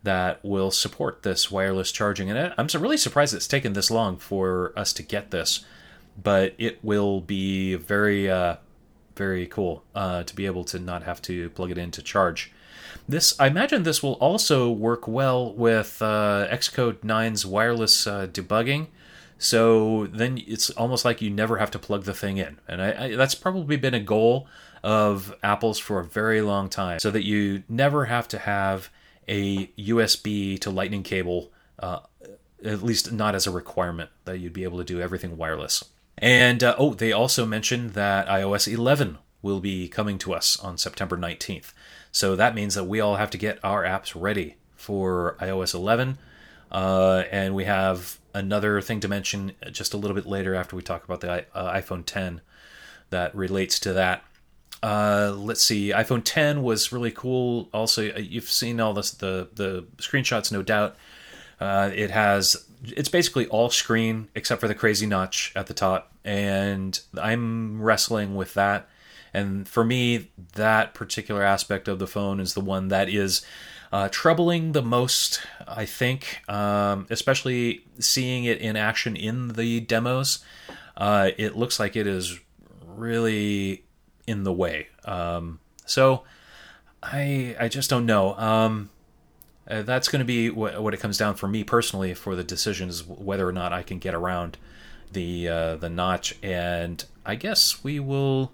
that 0.05 0.43
will 0.43 0.71
support 0.71 1.23
this 1.23 1.51
wireless 1.51 1.93
charging. 1.93 2.31
And 2.31 2.55
I'm 2.57 2.67
really 2.81 2.97
surprised 2.97 3.35
it's 3.35 3.47
taken 3.47 3.75
this 3.75 3.91
long 3.91 4.17
for 4.17 4.73
us 4.75 4.95
to 4.95 5.03
get 5.03 5.33
this, 5.33 5.67
but 6.21 6.55
it 6.57 6.83
will 6.83 7.21
be 7.21 7.75
very, 7.75 8.31
uh, 8.31 8.57
very 9.15 9.47
cool 9.47 9.85
uh, 9.95 10.23
to 10.23 10.35
be 10.35 10.47
able 10.47 10.65
to 10.65 10.79
not 10.79 11.03
have 11.03 11.21
to 11.23 11.51
plug 11.51 11.71
it 11.71 11.77
in 11.77 11.91
to 11.91 12.01
charge. 12.01 12.53
This, 13.09 13.39
I 13.39 13.49
imagine, 13.49 13.83
this 13.83 14.03
will 14.03 14.15
also 14.15 14.71
work 14.71 15.07
well 15.07 15.53
with 15.53 16.01
uh, 16.01 16.49
Xcode 16.51 16.99
9's 16.99 17.45
wireless 17.45 18.07
uh, 18.07 18.27
debugging 18.27 18.89
so 19.39 20.07
then 20.07 20.43
it's 20.47 20.71
almost 20.71 21.05
like 21.05 21.21
you 21.21 21.31
never 21.31 21.59
have 21.59 21.71
to 21.73 21.79
plug 21.79 22.05
the 22.05 22.15
thing 22.15 22.39
in. 22.39 22.59
And 22.69 22.81
I, 22.81 23.05
I, 23.05 23.17
that's 23.17 23.35
probably 23.35 23.77
been 23.77 23.95
a 23.95 24.01
goal 24.01 24.49
of 24.83 25.35
Apple's 25.43 25.79
for 25.79 26.01
a 26.01 26.05
very 26.05 26.41
long 26.41 26.69
time, 26.69 26.99
so 26.99 27.11
that 27.11 27.25
you 27.25 27.63
never 27.69 28.07
have 28.07 28.29
to 28.29 28.39
have 28.39 28.91
a 29.29 29.67
USB 29.79 30.59
to 30.61 30.71
Lightning 30.71 31.03
cable, 31.03 31.53
uh, 31.79 32.01
at 32.65 32.83
least 32.83 33.13
not 33.13 33.35
as 33.35 33.47
a 33.47 33.51
requirement, 33.51 34.11
that 34.25 34.39
you'd 34.39 34.53
be 34.53 34.65
able 34.65 34.79
to 34.79 34.85
do 34.85 35.01
everything 35.01 35.37
wireless. 35.37 35.85
And 36.19 36.63
uh, 36.63 36.77
oh, 36.79 36.95
they 36.95 37.13
also 37.13 37.45
mentioned 37.45 37.91
that 37.91 38.27
iOS 38.29 38.73
11 38.73 39.19
will 39.43 39.61
be 39.61 39.89
coming 39.89 40.17
to 40.19 40.33
us 40.33 40.59
on 40.59 40.79
September 40.79 41.17
19th. 41.17 41.73
So 42.15 42.37
that 42.37 42.55
means 42.55 42.77
that 42.77 42.85
we 42.85 43.01
all 43.01 43.17
have 43.17 43.31
to 43.31 43.39
get 43.39 43.59
our 43.65 43.83
apps 43.83 44.13
ready 44.15 44.55
for 44.77 45.37
iOS 45.41 45.75
11. 45.75 46.17
Uh, 46.71 47.25
and 47.33 47.57
we 47.57 47.65
have 47.65 48.21
another 48.33 48.81
thing 48.81 49.01
to 49.01 49.09
mention 49.09 49.51
just 49.73 49.95
a 49.95 49.97
little 49.97 50.15
bit 50.15 50.25
later 50.25 50.55
after 50.55 50.77
we 50.77 50.83
talk 50.83 51.03
about 51.03 51.21
the 51.23 51.45
uh, 51.53 51.75
iPhone 51.75 52.07
10 52.07 52.41
that 53.11 53.35
relates 53.35 53.81
to 53.81 53.93
that. 53.95 54.23
Uh, 54.81 55.35
let's 55.37 55.61
see. 55.61 55.91
iPhone 55.91 56.23
10 56.25 56.63
was 56.63 56.93
really 56.93 57.11
cool. 57.11 57.69
Also, 57.75 58.09
uh, 58.13 58.19
you've 58.21 58.49
seen 58.49 58.79
all 58.79 58.95
this 58.95 59.11
the 59.11 59.49
the 59.53 59.85
screenshots, 59.97 60.53
no 60.53 60.63
doubt. 60.63 60.95
Uh, 61.59 61.91
it 61.93 62.13
has 62.13 62.65
it's 62.85 63.09
basically 63.09 63.49
all 63.49 63.71
screen 63.71 64.29
except 64.37 64.61
for 64.61 64.69
the 64.69 64.75
crazy 64.75 65.07
notch 65.07 65.53
at 65.57 65.67
the 65.67 65.75
top, 65.75 66.13
and 66.25 67.01
I'm 67.21 67.83
wrestling 67.83 68.37
with 68.37 68.55
that. 68.55 68.89
And 69.35 69.69
for 69.69 69.85
me, 69.85 70.31
that 70.55 70.95
particular 70.95 71.43
aspect 71.43 71.89
of 71.89 71.99
the 71.99 72.07
phone 72.07 72.39
is 72.39 72.55
the 72.55 72.61
one 72.61 72.89
that 72.89 73.09
is 73.09 73.45
uh, 73.93 74.09
troubling 74.11 74.73
the 74.73 74.83
most, 74.83 75.41
I 75.67 75.85
think, 75.85 76.49
um, 76.49 77.07
especially 77.11 77.85
seeing 77.99 78.45
it 78.45 78.59
in 78.59 78.77
action 78.77 79.17
in 79.17 79.49
the 79.49 79.81
demos. 79.81 80.39
Uh, 80.97 81.31
it 81.37 81.57
looks 81.57 81.81
like 81.81 81.97
it 81.97 82.07
is 82.07 82.39
really 82.87 83.85
in 84.27 84.45
the 84.45 84.53
way. 84.53 84.89
Um, 85.05 85.61
so 85.85 86.25
I 87.03 87.57
I 87.59 87.69
just 87.69 87.91
don't 87.91 88.07
know. 88.07 88.35
Um, 88.37 88.91
uh, 89.69 89.83
that's 89.83 90.09
going 90.09 90.21
to 90.21 90.27
be 90.27 90.51
what, 90.51 90.83
what, 90.83 90.93
it 90.93 91.01
comes 91.01 91.17
down 91.17 91.35
for 91.35 91.49
me 91.49 91.65
personally 91.65 92.15
for 92.15 92.37
the 92.37 92.45
decision 92.45 92.89
is 92.89 93.03
whether 93.07 93.49
or 93.49 93.53
not 93.53 93.73
I 93.73 93.83
can 93.83 93.99
get 93.99 94.15
around 94.15 94.59
the 95.13 95.49
uh, 95.49 95.77
the 95.77 95.89
notch. 95.89 96.37
And 96.43 97.05
I 97.25 97.35
guess 97.35 97.83
we 97.83 97.99
will. 98.01 98.53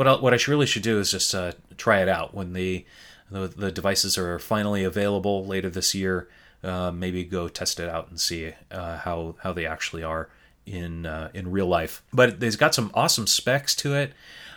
What 0.00 0.08
I, 0.08 0.14
what 0.14 0.32
I 0.32 0.38
really 0.48 0.64
should 0.64 0.82
do 0.82 0.98
is 0.98 1.10
just 1.10 1.34
uh, 1.34 1.52
try 1.76 2.00
it 2.00 2.08
out 2.08 2.32
when 2.32 2.54
the 2.54 2.86
the, 3.30 3.48
the 3.48 3.70
devices 3.70 4.16
are 4.16 4.38
finally 4.38 4.82
available 4.82 5.44
later 5.44 5.68
this 5.68 5.94
year, 5.94 6.26
uh, 6.64 6.90
maybe 6.90 7.22
go 7.22 7.48
test 7.48 7.78
it 7.78 7.86
out 7.86 8.08
and 8.08 8.18
see 8.18 8.54
uh, 8.70 8.96
how 8.96 9.34
how 9.42 9.52
they 9.52 9.66
actually 9.66 10.02
are 10.02 10.30
in 10.64 11.04
uh, 11.04 11.28
in 11.34 11.50
real 11.50 11.66
life. 11.66 12.02
But 12.14 12.40
they've 12.40 12.56
got 12.56 12.74
some 12.74 12.90
awesome 12.94 13.26
specs 13.26 13.76
to 13.76 13.92
it. 13.94 14.14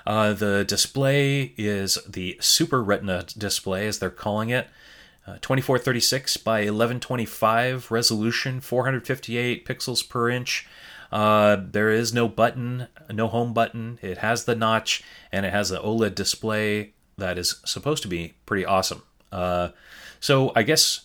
Uh, 0.08 0.32
the 0.32 0.64
display 0.64 1.54
is 1.58 1.98
the 2.08 2.38
Super 2.40 2.82
Retina 2.82 3.26
display, 3.38 3.86
as 3.86 4.00
they're 4.00 4.10
calling 4.10 4.50
it. 4.50 4.68
Uh, 5.28 5.40
2436 5.42 6.38
by 6.38 6.60
1125 6.60 7.92
resolution, 7.92 8.62
458 8.62 9.66
pixels 9.66 10.08
per 10.08 10.30
inch. 10.30 10.70
Uh, 11.13 11.58
there 11.70 11.91
is 11.91 12.12
no 12.12 12.27
button, 12.27 12.88
no 13.12 13.27
home 13.27 13.53
button. 13.53 14.00
It 14.01 14.17
has 14.17 14.46
the 14.46 14.55
notch, 14.55 15.03
and 15.32 15.46
it 15.46 15.53
has 15.53 15.70
the 15.70 15.79
OLED 15.79 16.15
display 16.15 16.93
that 17.20 17.38
is 17.38 17.62
supposed 17.63 18.01
to 18.01 18.10
be 18.10 18.34
pretty 18.48 18.65
awesome. 18.65 19.03
Uh, 19.32 19.70
so 20.20 20.51
I 20.55 20.63
guess 20.63 21.01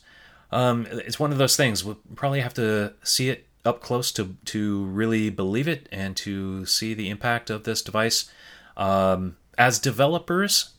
um, 0.50 0.86
it's 0.90 1.20
one 1.20 1.30
of 1.30 1.36
those 1.36 1.56
things. 1.56 1.84
We'll 1.84 1.98
probably 2.16 2.40
have 2.40 2.54
to 2.54 2.94
see 3.02 3.28
it 3.28 3.46
up 3.66 3.82
close 3.82 4.10
to 4.12 4.34
to 4.46 4.86
really 4.86 5.28
believe 5.28 5.68
it 5.68 5.90
and 5.92 6.16
to 6.16 6.64
see 6.64 6.94
the 6.94 7.10
impact 7.10 7.50
of 7.50 7.64
this 7.64 7.82
device. 7.82 8.30
Um, 8.78 9.36
as 9.58 9.78
developers, 9.78 10.70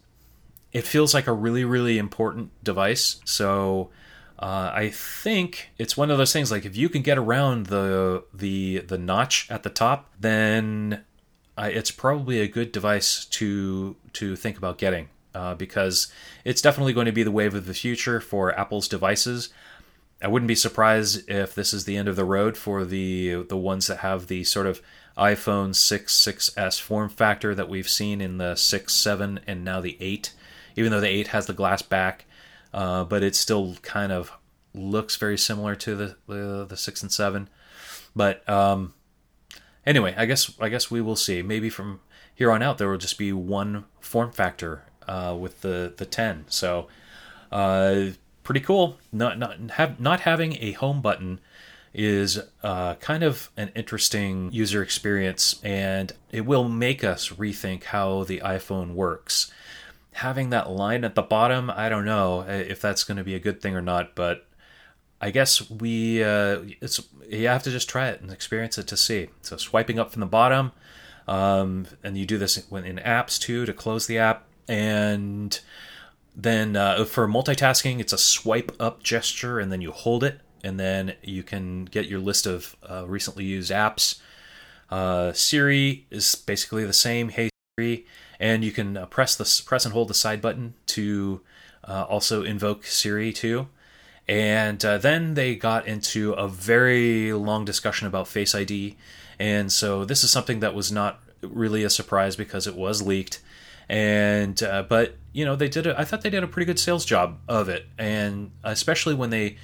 it 0.74 0.88
feels 0.88 1.14
like 1.14 1.28
a 1.28 1.34
really 1.34 1.64
really 1.64 2.00
important 2.00 2.50
device. 2.64 3.22
So. 3.26 3.92
Uh, 4.40 4.72
I 4.74 4.90
think 4.90 5.70
it's 5.78 5.98
one 5.98 6.10
of 6.10 6.18
those 6.18 6.32
things 6.32 6.50
like 6.50 6.64
if 6.64 6.78
you 6.78 6.88
can 6.88 7.02
get 7.02 7.18
around 7.18 7.66
the 7.66 8.24
the 8.34 8.80
the 8.80 8.98
notch 8.98 9.52
at 9.52 9.64
the 9.64 9.70
top, 9.70 10.10
then 10.18 11.04
it's 11.58 11.92
probably 11.92 12.40
a 12.40 12.48
good 12.48 12.72
device 12.72 13.26
to 13.26 13.98
to 14.14 14.38
think 14.38 14.58
about 14.58 14.78
getting 14.78 15.10
uh, 15.36 15.56
because 15.56 16.12
it's 16.46 16.62
definitely 16.62 16.94
going 16.94 17.06
to 17.06 17.12
be 17.12 17.24
the 17.24 17.32
wave 17.32 17.54
of 17.54 17.66
the 17.66 17.74
future 17.74 18.22
for 18.22 18.58
Apple's 18.58 18.88
devices. 18.88 19.50
I 20.22 20.28
wouldn't 20.28 20.48
be 20.48 20.56
surprised 20.56 21.30
if 21.30 21.54
this 21.54 21.74
is 21.74 21.86
the 21.86 21.98
end 21.98 22.08
of 22.08 22.16
the 22.16 22.26
road 22.26 22.56
for 22.56 22.86
the 22.86 23.44
the 23.44 23.58
ones 23.58 23.88
that 23.88 24.00
have 24.00 24.28
the 24.28 24.46
sort 24.46 24.68
of 24.68 24.82
iPhone 25.18 25.76
6, 25.76 26.14
6S 26.14 26.80
form 26.80 27.10
factor 27.10 27.54
that 27.54 27.68
we've 27.68 27.90
seen 27.90 28.22
in 28.22 28.38
the 28.38 28.56
6, 28.56 28.94
7, 28.94 29.42
and 29.46 29.66
now 29.66 29.82
the 29.82 29.98
8. 30.00 30.32
Even 30.78 30.92
though 30.92 31.02
the 31.02 31.10
8 31.10 31.28
has 31.28 31.46
the 31.46 31.54
glass 31.54 31.82
back, 31.82 32.24
uh, 32.74 33.04
but 33.04 33.24
it 33.24 33.36
still 33.36 33.76
kind 33.82 34.12
of 34.12 34.32
looks 34.74 35.16
very 35.16 35.38
similar 35.38 35.76
to 35.76 35.96
the 35.96 36.16
the, 36.28 36.66
the 36.66 36.78
6 36.78 37.02
and 37.02 37.12
7. 37.12 37.50
But 38.16 38.48
um, 38.50 38.94
anyway, 39.86 40.14
I 40.18 40.26
guess 40.26 40.54
I 40.60 40.70
guess 40.70 40.90
we 40.92 41.02
will 41.02 41.16
see. 41.16 41.42
Maybe 41.42 41.70
from 41.70 42.00
here 42.34 42.52
on 42.52 42.62
out 42.62 42.78
there 42.78 42.90
will 42.90 42.98
just 42.98 43.18
be 43.18 43.34
one 43.34 43.86
form 44.00 44.32
factor 44.32 44.84
uh, 45.08 45.36
with 45.40 45.62
the 45.62 45.94
the 45.96 46.06
10. 46.06 46.46
So 46.48 46.88
uh, 47.52 48.08
pretty 48.44 48.62
cool. 48.62 48.98
Not 49.12 49.38
not 49.38 49.72
have 49.72 50.00
not 50.00 50.22
having 50.22 50.58
a 50.62 50.74
home 50.74 51.02
button 51.02 51.40
is 51.94 52.40
uh, 52.62 52.96
kind 52.96 53.24
of 53.24 53.50
an 53.58 53.72
interesting 53.76 54.52
user 54.52 54.84
experience, 54.84 55.60
and 55.64 56.14
it 56.32 56.46
will 56.46 56.70
make 56.70 57.04
us 57.04 57.30
rethink 57.30 57.86
how 57.86 58.24
the 58.24 58.40
iPhone 58.40 58.94
works. 58.94 59.52
Having 60.20 60.50
that 60.50 60.70
line 60.70 61.06
at 61.06 61.16
the 61.16 61.22
bottom, 61.22 61.70
I 61.70 61.88
don't 61.88 62.04
know 62.04 62.42
if 62.42 62.82
that's 62.82 63.06
going 63.06 63.18
to 63.18 63.24
be 63.24 63.36
a 63.36 63.40
good 63.40 63.62
thing 63.62 63.74
or 63.74 63.82
not, 63.82 64.16
but 64.16 64.46
I 65.22 65.32
guess 65.32 65.70
we 65.70 66.22
uh, 66.22 66.64
it's 66.82 67.00
you 67.30 67.48
have 67.48 67.64
to 67.64 67.72
just 67.72 67.88
try 67.88 68.10
it 68.10 68.20
and 68.20 68.30
experience 68.30 68.78
it 68.78 68.88
to 68.88 68.98
see. 68.98 69.30
So 69.42 69.56
swiping 69.56 69.98
up 69.98 70.12
from 70.12 70.20
the 70.20 70.26
bottom, 70.26 70.74
um, 71.26 71.88
and 72.04 72.18
you 72.18 72.26
do 72.26 72.38
this 72.38 72.58
in 72.58 72.98
apps 72.98 73.40
too 73.40 73.66
to 73.66 73.72
close 73.72 74.08
the 74.08 74.18
app, 74.18 74.46
and 74.68 75.58
then 76.36 76.76
uh, 76.76 77.06
for 77.06 77.26
multitasking, 77.26 78.02
it's 78.02 78.12
a 78.12 78.18
swipe 78.18 78.74
up 78.78 79.02
gesture, 79.02 79.58
and 79.60 79.72
then 79.72 79.80
you 79.80 79.92
hold 79.92 80.26
it, 80.26 80.42
and 80.66 80.78
then 80.78 81.14
you 81.24 81.44
can 81.44 81.86
get 81.86 82.08
your 82.08 82.20
list 82.20 82.46
of 82.46 82.76
uh, 82.90 83.06
recently 83.08 83.46
used 83.46 83.72
apps. 83.72 84.20
Uh, 84.90 85.32
Siri 85.32 86.08
is 86.12 86.36
basically 86.36 86.84
the 86.84 86.92
same. 86.92 87.30
Hey 87.30 87.49
and 88.40 88.64
you 88.64 88.72
can 88.72 88.98
uh, 88.98 89.06
press 89.06 89.36
the 89.36 89.64
press 89.66 89.86
and 89.86 89.94
hold 89.94 90.08
the 90.08 90.14
side 90.14 90.42
button 90.42 90.74
to 90.88 91.42
uh, 91.84 92.06
also 92.08 92.44
invoke 92.44 92.86
Siri 92.86 93.34
too. 93.34 93.68
And 94.28 94.84
uh, 94.86 95.00
then 95.00 95.34
they 95.34 95.56
got 95.56 95.88
into 95.88 96.34
a 96.34 96.48
very 96.48 97.34
long 97.34 97.66
discussion 97.66 98.06
about 98.06 98.28
Face 98.28 98.54
ID. 98.54 98.96
And 99.40 99.72
so 99.72 100.06
this 100.06 100.24
is 100.24 100.30
something 100.30 100.60
that 100.60 100.76
was 100.76 100.92
not 100.92 101.20
really 101.42 101.84
a 101.84 101.90
surprise 101.90 102.36
because 102.36 102.68
it 102.68 102.76
was 102.76 103.02
leaked. 103.02 103.42
And 103.90 104.62
uh, 104.62 104.84
but 104.84 105.16
you 105.34 105.46
know 105.46 105.56
they 105.56 105.68
did 105.68 105.88
a, 105.88 106.00
I 106.00 106.06
thought 106.06 106.22
they 106.22 106.30
did 106.30 106.44
a 106.44 106.48
pretty 106.48 106.68
good 106.68 106.78
sales 106.78 107.06
job 107.06 107.40
of 107.48 107.70
it, 107.70 107.88
and 107.98 108.52
especially 108.64 109.16
when 109.16 109.32
they 109.32 109.58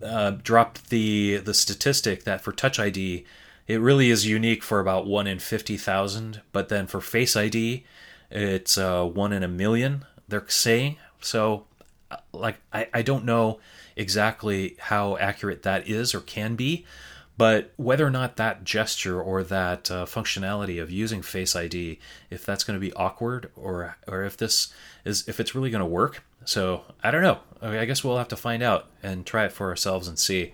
uh, 0.00 0.30
dropped 0.42 0.90
the 0.90 1.38
the 1.38 1.54
statistic 1.54 2.22
that 2.22 2.40
for 2.40 2.52
Touch 2.52 2.78
ID 2.78 3.24
it 3.66 3.80
really 3.80 4.10
is 4.10 4.26
unique 4.26 4.62
for 4.62 4.80
about 4.80 5.06
one 5.06 5.26
in 5.26 5.38
fifty 5.38 5.76
thousand, 5.76 6.42
but 6.52 6.68
then 6.68 6.86
for 6.86 7.00
Face 7.00 7.36
ID 7.36 7.84
it's 8.34 8.76
uh, 8.76 9.04
one 9.04 9.32
in 9.32 9.42
a 9.42 9.48
million. 9.48 10.04
They're 10.28 10.44
saying 10.48 10.96
so. 11.20 11.66
Uh, 12.10 12.16
like 12.32 12.56
I, 12.72 12.88
I 12.92 13.02
don't 13.02 13.24
know 13.24 13.60
exactly 13.96 14.76
how 14.78 15.16
accurate 15.16 15.62
that 15.62 15.88
is 15.88 16.14
or 16.14 16.20
can 16.20 16.56
be, 16.56 16.84
but 17.38 17.72
whether 17.76 18.04
or 18.04 18.10
not 18.10 18.36
that 18.36 18.64
gesture 18.64 19.22
or 19.22 19.42
that 19.44 19.90
uh, 19.90 20.04
functionality 20.04 20.82
of 20.82 20.90
using 20.90 21.22
Face 21.22 21.54
ID, 21.54 21.98
if 22.28 22.44
that's 22.44 22.64
going 22.64 22.78
to 22.78 22.84
be 22.84 22.92
awkward 22.94 23.50
or 23.56 23.96
or 24.08 24.24
if 24.24 24.36
this 24.36 24.72
is 25.04 25.26
if 25.28 25.38
it's 25.38 25.54
really 25.54 25.70
going 25.70 25.80
to 25.80 25.86
work, 25.86 26.24
so 26.44 26.82
I 27.02 27.10
don't 27.10 27.22
know. 27.22 27.38
I 27.62 27.84
guess 27.84 28.02
we'll 28.02 28.18
have 28.18 28.28
to 28.28 28.36
find 28.36 28.62
out 28.62 28.90
and 29.02 29.24
try 29.24 29.44
it 29.44 29.52
for 29.52 29.68
ourselves 29.68 30.08
and 30.08 30.18
see. 30.18 30.52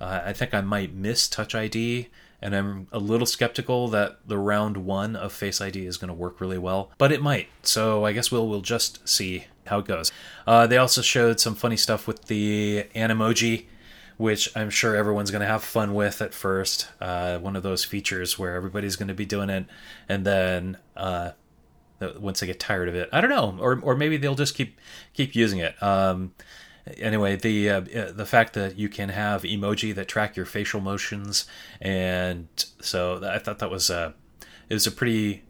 Uh, 0.00 0.22
I 0.24 0.32
think 0.32 0.54
I 0.54 0.60
might 0.60 0.94
miss 0.94 1.28
Touch 1.28 1.54
ID, 1.54 2.08
and 2.40 2.54
I'm 2.54 2.86
a 2.92 2.98
little 2.98 3.26
skeptical 3.26 3.88
that 3.88 4.20
the 4.26 4.38
round 4.38 4.78
one 4.78 5.16
of 5.16 5.32
Face 5.32 5.60
ID 5.60 5.86
is 5.86 5.96
going 5.96 6.08
to 6.08 6.14
work 6.14 6.40
really 6.40 6.58
well, 6.58 6.90
but 6.98 7.10
it 7.12 7.20
might. 7.20 7.48
So 7.62 8.04
I 8.04 8.12
guess 8.12 8.30
we'll 8.30 8.48
we'll 8.48 8.60
just 8.60 9.08
see 9.08 9.44
how 9.66 9.80
it 9.80 9.86
goes. 9.86 10.12
Uh, 10.46 10.66
they 10.66 10.76
also 10.76 11.02
showed 11.02 11.40
some 11.40 11.54
funny 11.54 11.76
stuff 11.76 12.06
with 12.06 12.26
the 12.26 12.86
Animoji, 12.94 13.66
which 14.16 14.56
I'm 14.56 14.70
sure 14.70 14.94
everyone's 14.94 15.30
going 15.30 15.40
to 15.40 15.46
have 15.46 15.64
fun 15.64 15.94
with 15.94 16.22
at 16.22 16.32
first. 16.32 16.88
Uh, 17.00 17.38
one 17.38 17.56
of 17.56 17.62
those 17.62 17.84
features 17.84 18.38
where 18.38 18.54
everybody's 18.54 18.96
going 18.96 19.08
to 19.08 19.14
be 19.14 19.26
doing 19.26 19.50
it, 19.50 19.66
and 20.08 20.24
then 20.24 20.78
uh, 20.96 21.32
once 22.18 22.40
they 22.40 22.46
get 22.46 22.60
tired 22.60 22.88
of 22.88 22.94
it, 22.94 23.08
I 23.12 23.20
don't 23.20 23.30
know, 23.30 23.56
or 23.60 23.80
or 23.82 23.96
maybe 23.96 24.16
they'll 24.16 24.34
just 24.34 24.54
keep 24.54 24.78
keep 25.12 25.34
using 25.34 25.58
it. 25.58 25.80
Um, 25.82 26.34
anyway, 26.96 27.36
the 27.36 27.70
uh, 27.70 27.80
the 27.80 28.26
fact 28.26 28.54
that 28.54 28.78
you 28.78 28.88
can 28.88 29.10
have 29.10 29.42
emoji 29.42 29.94
that 29.94 30.08
track 30.08 30.36
your 30.36 30.46
facial 30.46 30.80
motions, 30.80 31.46
and 31.80 32.48
so 32.80 33.20
I 33.24 33.38
thought 33.38 33.58
that 33.58 33.70
was 33.70 33.90
a 33.90 33.98
uh, 33.98 34.12
it 34.68 34.74
was 34.74 34.86
a 34.86 34.92
pretty 34.92 35.44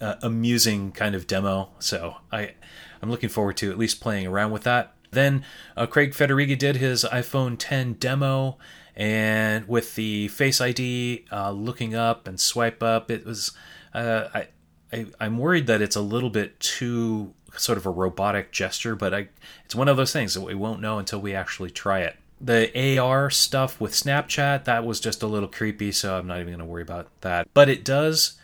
uh, 0.00 0.16
amusing 0.22 0.92
kind 0.92 1.14
of 1.14 1.26
demo. 1.26 1.70
So 1.78 2.16
I 2.32 2.54
I'm 3.02 3.10
looking 3.10 3.28
forward 3.28 3.56
to 3.58 3.70
at 3.70 3.78
least 3.78 4.00
playing 4.00 4.26
around 4.26 4.50
with 4.50 4.62
that. 4.64 4.94
Then 5.10 5.44
uh, 5.76 5.86
Craig 5.86 6.12
Federighi 6.12 6.58
did 6.58 6.76
his 6.76 7.04
iPhone 7.04 7.56
10 7.58 7.94
demo, 7.94 8.58
and 8.96 9.68
with 9.68 9.94
the 9.94 10.28
Face 10.28 10.60
ID 10.60 11.24
uh, 11.30 11.52
looking 11.52 11.94
up 11.94 12.26
and 12.26 12.40
swipe 12.40 12.82
up, 12.82 13.10
it 13.10 13.24
was 13.24 13.52
uh, 13.94 14.28
I, 14.34 14.48
I 14.92 15.06
I'm 15.20 15.38
worried 15.38 15.66
that 15.68 15.80
it's 15.80 15.96
a 15.96 16.00
little 16.00 16.30
bit 16.30 16.58
too 16.60 17.34
sort 17.58 17.78
of 17.78 17.86
a 17.86 17.90
robotic 17.90 18.52
gesture, 18.52 18.94
but 18.94 19.14
I 19.14 19.28
it's 19.64 19.74
one 19.74 19.88
of 19.88 19.96
those 19.96 20.12
things 20.12 20.34
that 20.34 20.40
we 20.40 20.54
won't 20.54 20.80
know 20.80 20.98
until 20.98 21.20
we 21.20 21.34
actually 21.34 21.70
try 21.70 22.00
it. 22.00 22.16
The 22.40 22.98
AR 22.98 23.30
stuff 23.30 23.80
with 23.80 23.92
Snapchat 23.92 24.64
that 24.64 24.84
was 24.84 25.00
just 25.00 25.22
a 25.22 25.26
little 25.26 25.48
creepy, 25.48 25.92
so 25.92 26.18
I'm 26.18 26.26
not 26.26 26.40
even 26.40 26.48
going 26.48 26.58
to 26.58 26.64
worry 26.64 26.82
about 26.82 27.08
that. 27.22 27.48
But 27.54 27.68
it 27.68 27.84
does 27.84 28.34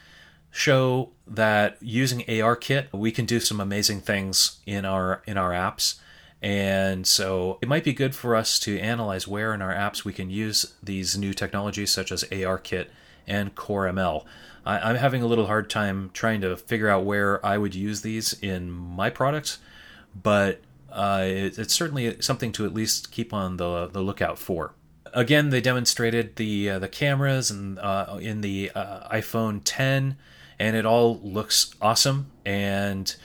show 0.50 1.10
that 1.26 1.76
using 1.80 2.20
ARKit, 2.20 2.92
we 2.92 3.12
can 3.12 3.24
do 3.24 3.40
some 3.40 3.60
amazing 3.60 4.00
things 4.00 4.58
in 4.66 4.84
our 4.84 5.22
in 5.26 5.36
our 5.36 5.50
apps. 5.50 5.98
And 6.42 7.06
so 7.06 7.58
it 7.60 7.68
might 7.68 7.84
be 7.84 7.92
good 7.92 8.14
for 8.14 8.34
us 8.34 8.58
to 8.60 8.78
analyze 8.78 9.28
where 9.28 9.52
in 9.52 9.60
our 9.60 9.74
apps 9.74 10.04
we 10.04 10.12
can 10.12 10.30
use 10.30 10.74
these 10.82 11.18
new 11.18 11.34
technologies 11.34 11.90
such 11.90 12.10
as 12.10 12.24
ARKit 12.24 12.86
and 13.26 13.54
CoreML. 13.54 14.24
I, 14.64 14.90
am 14.90 14.96
having 14.96 15.22
a 15.22 15.26
little 15.26 15.46
hard 15.46 15.70
time 15.70 16.10
trying 16.12 16.40
to 16.42 16.56
figure 16.56 16.88
out 16.88 17.04
where 17.04 17.44
I 17.44 17.58
would 17.58 17.74
use 17.74 18.02
these 18.02 18.32
in 18.34 18.70
my 18.70 19.10
products, 19.10 19.58
but 20.20 20.60
uh, 20.90 21.22
it, 21.24 21.58
it's 21.58 21.74
certainly 21.74 22.20
something 22.20 22.52
to 22.52 22.66
at 22.66 22.74
least 22.74 23.10
keep 23.12 23.32
on 23.32 23.56
the, 23.56 23.86
the 23.86 24.00
lookout 24.00 24.38
for. 24.38 24.74
Again, 25.12 25.50
they 25.50 25.60
demonstrated 25.60 26.36
the 26.36 26.70
uh, 26.70 26.78
the 26.78 26.88
cameras 26.88 27.50
and 27.50 27.78
uh, 27.80 28.18
in 28.20 28.42
the 28.42 28.70
uh, 28.74 29.08
iPhone 29.08 29.60
10 29.64 30.16
and 30.60 30.76
it 30.76 30.84
all 30.84 31.18
looks 31.20 31.74
awesome. 31.80 32.30
And 32.44 33.16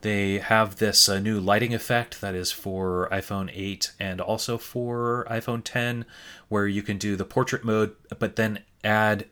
they 0.00 0.38
have 0.38 0.76
this 0.76 1.08
uh, 1.08 1.20
new 1.20 1.38
lighting 1.38 1.74
effect 1.74 2.22
that 2.22 2.34
is 2.34 2.50
for 2.50 3.08
iPhone 3.12 3.50
8 3.52 3.92
and 4.00 4.20
also 4.22 4.56
for 4.56 5.26
iPhone 5.30 5.60
10, 5.62 6.06
where 6.48 6.66
you 6.66 6.82
can 6.82 6.96
do 6.96 7.14
the 7.14 7.26
portrait 7.26 7.62
mode, 7.62 7.94
but 8.18 8.36
then 8.36 8.60
add 8.82 9.26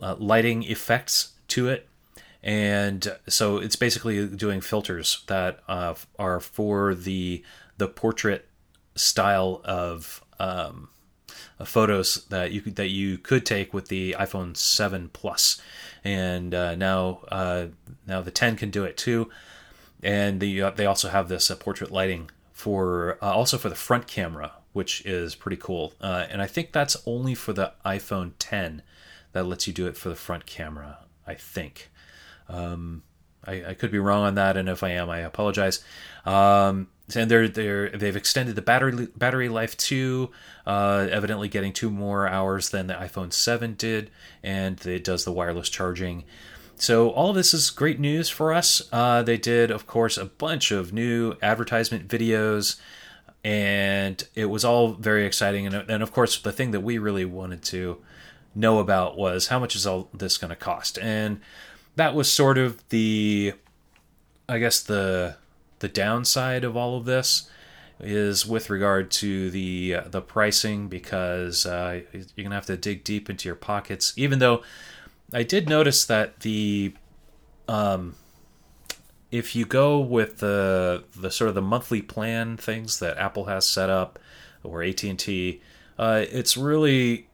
uh, 0.00 0.16
lighting 0.18 0.62
effects 0.64 1.32
to 1.48 1.68
it. 1.68 1.88
And 2.42 3.16
so 3.28 3.56
it's 3.58 3.76
basically 3.76 4.26
doing 4.26 4.60
filters 4.60 5.24
that 5.26 5.60
uh, 5.68 5.94
are 6.18 6.40
for 6.40 6.94
the 6.94 7.42
the 7.78 7.88
portrait 7.88 8.48
style 8.94 9.60
of 9.64 10.24
um, 10.40 10.88
photos 11.64 12.26
that 12.26 12.52
you 12.52 12.60
could, 12.60 12.76
that 12.76 12.88
you 12.88 13.18
could 13.18 13.44
take 13.44 13.74
with 13.74 13.88
the 13.88 14.14
iPhone 14.18 14.56
7 14.56 15.10
Plus, 15.12 15.60
and 16.04 16.54
uh, 16.54 16.74
now 16.74 17.20
uh, 17.30 17.66
now 18.06 18.20
the 18.20 18.30
10 18.30 18.56
can 18.56 18.70
do 18.70 18.84
it 18.84 18.96
too, 18.96 19.28
and 20.02 20.40
the, 20.40 20.62
uh, 20.62 20.70
they 20.70 20.86
also 20.86 21.08
have 21.08 21.28
this 21.28 21.50
uh, 21.50 21.56
portrait 21.56 21.90
lighting 21.90 22.30
for 22.52 23.18
uh, 23.22 23.32
also 23.32 23.58
for 23.58 23.68
the 23.68 23.74
front 23.74 24.06
camera, 24.06 24.52
which 24.72 25.04
is 25.04 25.34
pretty 25.34 25.56
cool. 25.56 25.94
Uh, 26.00 26.26
and 26.30 26.42
I 26.42 26.46
think 26.46 26.72
that's 26.72 26.96
only 27.06 27.34
for 27.34 27.52
the 27.52 27.72
iPhone 27.84 28.32
10 28.38 28.82
that 29.32 29.46
lets 29.46 29.66
you 29.66 29.72
do 29.72 29.86
it 29.86 29.96
for 29.96 30.08
the 30.08 30.14
front 30.14 30.46
camera. 30.46 30.98
I 31.26 31.34
think. 31.34 31.90
Um, 32.48 33.02
I, 33.44 33.64
I, 33.68 33.74
could 33.74 33.90
be 33.90 33.98
wrong 33.98 34.24
on 34.24 34.34
that, 34.36 34.56
and 34.56 34.68
if 34.68 34.82
I 34.82 34.90
am, 34.90 35.10
I 35.10 35.18
apologize. 35.18 35.84
Um, 36.24 36.88
and 37.14 37.30
they're 37.30 37.48
they're 37.48 37.90
they've 37.90 38.16
extended 38.16 38.56
the 38.56 38.62
battery 38.62 39.08
battery 39.16 39.48
life 39.48 39.76
too, 39.76 40.30
uh, 40.66 41.06
evidently 41.10 41.48
getting 41.48 41.72
two 41.72 41.90
more 41.90 42.28
hours 42.28 42.70
than 42.70 42.86
the 42.86 42.94
iPhone 42.94 43.32
7 43.32 43.74
did, 43.74 44.10
and 44.42 44.84
it 44.86 45.04
does 45.04 45.24
the 45.24 45.32
wireless 45.32 45.68
charging. 45.68 46.24
So 46.76 47.10
all 47.10 47.30
of 47.30 47.36
this 47.36 47.52
is 47.52 47.70
great 47.70 47.98
news 47.98 48.28
for 48.28 48.52
us. 48.52 48.82
Uh, 48.92 49.22
they 49.22 49.36
did, 49.36 49.70
of 49.70 49.86
course, 49.86 50.16
a 50.16 50.26
bunch 50.26 50.70
of 50.70 50.92
new 50.92 51.34
advertisement 51.42 52.06
videos, 52.06 52.78
and 53.42 54.22
it 54.34 54.46
was 54.46 54.64
all 54.64 54.92
very 54.92 55.26
exciting. 55.26 55.66
And, 55.66 55.90
and 55.90 56.02
of 56.02 56.12
course, 56.12 56.40
the 56.40 56.52
thing 56.52 56.70
that 56.70 56.80
we 56.80 56.98
really 56.98 57.24
wanted 57.24 57.62
to 57.64 57.98
know 58.58 58.78
about 58.78 59.16
was 59.16 59.48
how 59.48 59.58
much 59.58 59.76
is 59.76 59.86
all 59.86 60.08
this 60.12 60.36
going 60.36 60.50
to 60.50 60.56
cost, 60.56 60.98
and 60.98 61.40
that 61.96 62.14
was 62.14 62.30
sort 62.30 62.58
of 62.58 62.86
the, 62.88 63.54
I 64.48 64.58
guess 64.58 64.80
the 64.80 65.36
the 65.80 65.88
downside 65.88 66.64
of 66.64 66.76
all 66.76 66.96
of 66.96 67.04
this 67.04 67.48
is 68.00 68.46
with 68.46 68.70
regard 68.70 69.10
to 69.10 69.50
the 69.50 69.96
uh, 69.96 70.08
the 70.08 70.20
pricing 70.20 70.88
because 70.88 71.66
uh, 71.66 72.00
you're 72.12 72.44
gonna 72.44 72.54
have 72.54 72.66
to 72.66 72.76
dig 72.76 73.04
deep 73.04 73.28
into 73.28 73.48
your 73.48 73.56
pockets. 73.56 74.12
Even 74.16 74.38
though 74.38 74.62
I 75.32 75.42
did 75.42 75.68
notice 75.68 76.04
that 76.06 76.40
the 76.40 76.94
um, 77.68 78.14
if 79.30 79.54
you 79.54 79.66
go 79.66 79.98
with 79.98 80.38
the 80.38 81.04
the 81.16 81.30
sort 81.30 81.48
of 81.48 81.54
the 81.54 81.62
monthly 81.62 82.02
plan 82.02 82.56
things 82.56 82.98
that 83.00 83.18
Apple 83.18 83.46
has 83.46 83.68
set 83.68 83.90
up 83.90 84.18
or 84.62 84.82
AT 84.82 85.02
and 85.04 85.18
T, 85.18 85.60
uh, 85.98 86.24
it's 86.30 86.56
really 86.56 87.27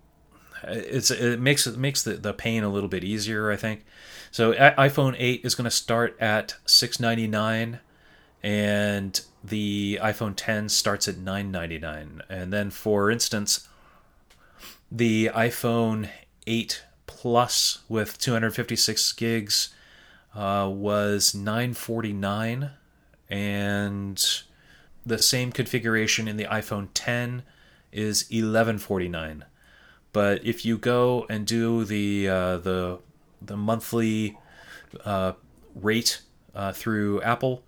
it's 0.68 1.11
it 1.11 1.40
makes 1.40 1.66
it 1.66 1.77
makes 1.77 2.03
the, 2.03 2.14
the 2.14 2.33
pain 2.33 2.62
a 2.62 2.68
little 2.68 2.88
bit 2.88 3.05
easier. 3.05 3.50
I 3.50 3.57
think 3.57 3.85
so. 4.31 4.53
iPhone 4.53 5.16
8 5.18 5.40
is 5.44 5.55
going 5.55 5.64
to 5.64 5.70
start 5.70 6.16
at 6.20 6.57
699 6.66 7.81
and 8.42 9.20
the 9.42 9.98
iPhone 10.03 10.35
10 10.37 10.68
starts 10.68 11.09
at 11.09 11.16
999 11.16 12.22
and 12.29 12.53
then 12.53 12.70
for 12.70 13.11
instance 13.11 13.68
the 14.92 15.31
iPhone 15.35 16.09
8 16.46 16.83
Plus 17.07 17.79
with 17.88 18.18
256 18.18 19.12
gigs 19.12 19.74
uh, 20.35 20.70
was 20.70 21.35
949 21.35 22.70
and 23.31 24.42
the 25.07 25.18
same 25.18 25.53
configuration 25.53 26.29
in 26.29 26.37
the 26.37 26.44
iPhone 26.44 26.88
10 26.92 27.42
is 27.94 28.27
eleven 28.31 28.77
forty 28.77 29.09
nine. 29.09 29.44
But 30.14 30.46
if 30.46 30.64
you 30.64 30.79
go 30.79 31.27
and 31.29 31.44
do 31.44 31.85
the 31.85 32.29
uh, 32.29 32.57
the 32.59 33.00
the 33.42 33.57
monthly 33.57 34.38
uh, 35.05 35.33
rate 35.74 36.22
uh, 36.55 36.72
through 36.72 37.20
Apple, 37.22 37.64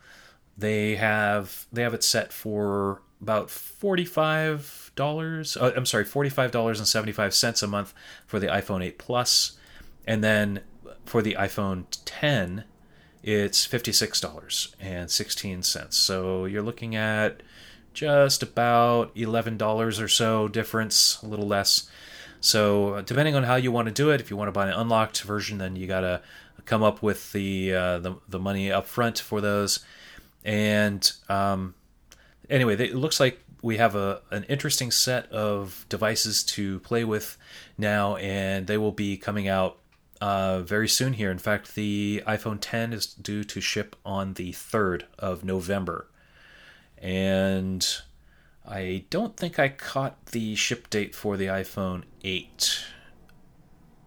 they 0.56 0.94
have 0.94 1.66
they 1.72 1.82
have 1.82 1.92
it 1.92 2.04
set 2.04 2.32
for 2.32 3.02
about 3.20 3.50
forty 3.50 4.04
five 4.04 4.92
dollars. 4.94 5.56
Uh, 5.56 5.72
I'm 5.76 5.84
sorry, 5.86 6.04
forty 6.04 6.30
five 6.30 6.52
dollars 6.52 6.78
and 6.78 6.86
seventy 6.86 7.10
five 7.10 7.34
cents 7.34 7.64
a 7.64 7.66
month 7.66 7.92
for 8.28 8.38
the 8.38 8.46
iPhone 8.46 8.82
8 8.82 8.96
Plus, 8.96 9.58
and 10.06 10.22
then 10.22 10.60
for 11.04 11.22
the 11.22 11.34
iPhone 11.34 11.86
10, 12.04 12.62
it's 13.24 13.66
fifty 13.66 13.90
six 13.90 14.20
dollars 14.20 14.72
and 14.78 15.10
sixteen 15.10 15.64
cents. 15.64 15.96
So 15.96 16.44
you're 16.44 16.62
looking 16.62 16.94
at 16.94 17.42
just 17.92 18.40
about 18.44 19.10
eleven 19.16 19.56
dollars 19.56 19.98
or 20.00 20.06
so 20.06 20.46
difference, 20.46 21.20
a 21.24 21.26
little 21.26 21.48
less. 21.48 21.90
So 22.46 22.94
uh, 22.94 23.02
depending 23.02 23.34
on 23.34 23.42
how 23.42 23.56
you 23.56 23.72
want 23.72 23.86
to 23.86 23.92
do 23.92 24.10
it, 24.10 24.20
if 24.20 24.30
you 24.30 24.36
want 24.36 24.46
to 24.46 24.52
buy 24.52 24.68
an 24.68 24.72
unlocked 24.72 25.22
version, 25.22 25.58
then 25.58 25.74
you 25.74 25.88
gotta 25.88 26.22
come 26.64 26.80
up 26.80 27.02
with 27.02 27.32
the 27.32 27.74
uh, 27.74 27.98
the, 27.98 28.14
the 28.28 28.38
money 28.38 28.70
up 28.70 28.86
front 28.86 29.18
for 29.18 29.40
those. 29.40 29.80
And 30.44 31.10
um, 31.28 31.74
anyway, 32.48 32.76
it 32.76 32.94
looks 32.94 33.18
like 33.18 33.40
we 33.62 33.78
have 33.78 33.96
a 33.96 34.22
an 34.30 34.44
interesting 34.44 34.92
set 34.92 35.30
of 35.32 35.86
devices 35.88 36.44
to 36.44 36.78
play 36.80 37.02
with 37.02 37.36
now, 37.76 38.14
and 38.14 38.68
they 38.68 38.78
will 38.78 38.92
be 38.92 39.16
coming 39.16 39.48
out 39.48 39.78
uh, 40.20 40.60
very 40.60 40.88
soon 40.88 41.14
here. 41.14 41.32
In 41.32 41.38
fact, 41.38 41.74
the 41.74 42.22
iPhone 42.28 42.58
10 42.60 42.92
is 42.92 43.06
due 43.06 43.42
to 43.42 43.60
ship 43.60 43.96
on 44.04 44.34
the 44.34 44.52
3rd 44.52 45.02
of 45.18 45.44
November. 45.44 46.06
And 46.96 47.84
I 48.66 49.04
don't 49.10 49.36
think 49.36 49.58
I 49.58 49.68
caught 49.68 50.26
the 50.26 50.54
ship 50.56 50.90
date 50.90 51.14
for 51.14 51.36
the 51.36 51.46
iPhone 51.46 52.02
8. 52.24 52.84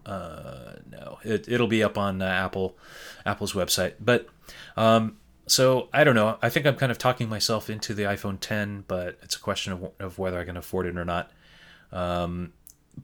Uh, 0.05 0.73
no, 0.89 1.19
it, 1.23 1.47
it'll 1.47 1.67
be 1.67 1.83
up 1.83 1.97
on 1.97 2.21
uh, 2.21 2.25
Apple 2.25 2.75
Apple's 3.25 3.53
website. 3.53 3.93
But 3.99 4.27
um, 4.75 5.17
so 5.47 5.87
I 5.93 6.03
don't 6.03 6.15
know. 6.15 6.37
I 6.41 6.49
think 6.49 6.65
I'm 6.65 6.75
kind 6.75 6.91
of 6.91 6.97
talking 6.97 7.29
myself 7.29 7.69
into 7.69 7.93
the 7.93 8.03
iPhone 8.03 8.39
10, 8.39 8.85
but 8.87 9.17
it's 9.21 9.35
a 9.35 9.39
question 9.39 9.73
of, 9.73 9.91
of 9.99 10.19
whether 10.19 10.39
I 10.39 10.45
can 10.45 10.57
afford 10.57 10.85
it 10.85 10.97
or 10.97 11.05
not. 11.05 11.31
Um, 11.91 12.53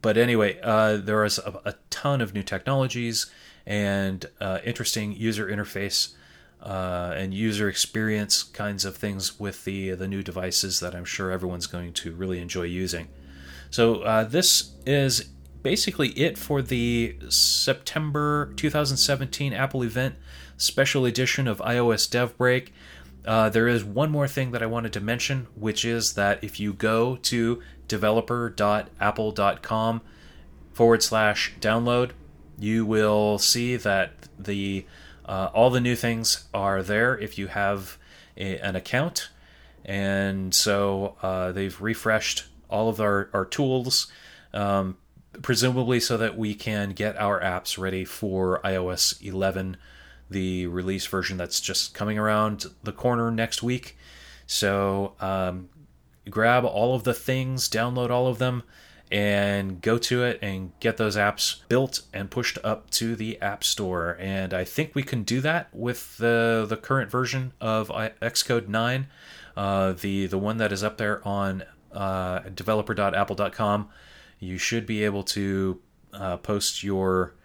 but 0.02 0.18
anyway, 0.18 0.60
uh, 0.62 0.98
there 0.98 1.24
is 1.24 1.40
a, 1.40 1.62
a, 1.66 1.76
ton 1.90 2.22
of 2.22 2.34
new 2.34 2.44
technologies 2.44 3.32
and 3.66 4.26
uh, 4.40 4.60
interesting 4.64 5.14
user 5.14 5.48
interface 5.48 6.14
uh, 6.66 7.14
and 7.16 7.34
user 7.34 7.70
experience 7.70 8.44
kinds 8.44 8.84
of 8.86 8.98
things 8.98 9.40
with 9.40 9.64
the 9.66 9.92
the 9.92 10.08
new 10.08 10.24
devices 10.24 10.80
that 10.80 10.96
I'm 10.96 11.06
sure 11.06 11.32
everyone's 11.32 11.68
going 11.68 11.94
to 11.94 12.12
really 12.12 12.40
enjoy 12.40 12.64
using. 12.64 13.08
So 13.70 14.02
uh, 14.02 14.24
this 14.24 14.72
is 14.86 15.30
basically 15.62 16.10
it 16.10 16.38
for 16.38 16.62
the 16.62 17.16
September 17.30 18.52
2017 18.56 19.54
Apple 19.54 19.84
event 19.84 20.16
special 20.58 21.06
edition 21.06 21.48
of 21.48 21.60
iOS 21.60 22.10
Dev 22.10 22.38
Break. 22.38 22.74
Uh, 23.26 23.50
there 23.50 23.68
is 23.68 23.84
one 23.84 24.10
more 24.12 24.28
thing 24.28 24.52
that 24.52 24.64
I 24.64 24.68
wanted 24.68 24.94
to 24.94 25.02
mention, 25.02 25.48
which 25.56 25.84
is 25.84 26.14
that 26.14 26.44
if 26.44 26.60
you 26.60 26.74
go 26.74 27.16
to 27.18 27.62
developer.apple.com 27.88 30.02
forward 30.74 31.04
slash 31.04 31.54
download, 31.60 32.12
you 32.60 32.86
will 32.86 33.40
see 33.40 33.76
that 33.76 34.12
the 34.38 34.86
uh, 35.26 35.50
all 35.54 35.70
the 35.70 35.82
new 35.82 35.96
things 35.96 36.46
are 36.54 36.84
there 36.84 37.18
if 37.18 37.38
you 37.38 37.48
have 37.48 37.98
a, 38.38 38.58
an 38.60 38.76
account. 38.76 39.30
And 39.84 40.54
so 40.54 41.16
uh, 41.22 41.52
they've 41.52 41.80
refreshed 41.82 42.46
all 42.70 42.90
of 42.90 43.00
our, 43.00 43.30
our 43.34 43.46
tools, 43.46 44.12
um, 44.54 44.98
presumably 45.42 46.00
so 46.00 46.18
that 46.18 46.38
we 46.38 46.56
can 46.56 46.92
get 46.92 47.18
our 47.18 47.40
apps 47.42 47.78
ready 47.78 48.06
for 48.06 48.60
iOS 48.64 49.22
11, 49.22 49.78
the 50.30 50.68
release 50.68 51.06
version 51.06 51.38
that's 51.38 51.60
just 51.60 51.94
coming 51.94 52.18
around 52.18 52.66
the 52.84 52.92
corner 52.92 53.30
next 53.30 53.62
week. 53.62 53.98
So 54.48 55.14
um, 55.20 55.70
grab 56.30 56.66
all 56.66 56.96
of 56.96 57.04
the 57.04 57.14
things, 57.14 57.70
download 57.70 58.10
all 58.10 58.28
of 58.28 58.40
them, 58.40 58.64
and 59.12 59.82
go 59.82 59.98
to 59.98 60.24
it 60.24 60.40
and 60.42 60.72
get 60.80 60.98
those 60.98 61.16
apps 61.16 61.62
built 61.68 62.02
and 62.14 62.32
pushed 62.32 62.58
up 62.64 62.90
to 62.92 63.16
the 63.16 63.40
App 63.42 63.64
Store. 63.64 64.18
And 64.20 64.54
I 64.54 64.64
think 64.64 64.96
we 64.96 65.04
can 65.04 65.24
do 65.24 65.42
that 65.42 65.70
with 65.74 66.18
the 66.18 66.66
the 66.68 66.78
current 66.78 67.12
version 67.12 67.54
of 67.62 67.90
Xcode 67.90 68.68
9, 68.68 69.08
uh, 69.56 69.94
the 69.94 70.26
the 70.28 70.38
one 70.38 70.58
that 70.58 70.72
is 70.72 70.84
up 70.84 70.98
there 70.98 71.26
on 71.28 71.64
uh, 71.92 72.40
developer.apple.com. 72.40 73.90
You 74.40 74.58
should 74.58 74.86
be 74.86 75.04
able 75.04 75.24
to 75.24 75.80
uh, 76.14 76.38
post 76.38 76.84
your 76.84 77.36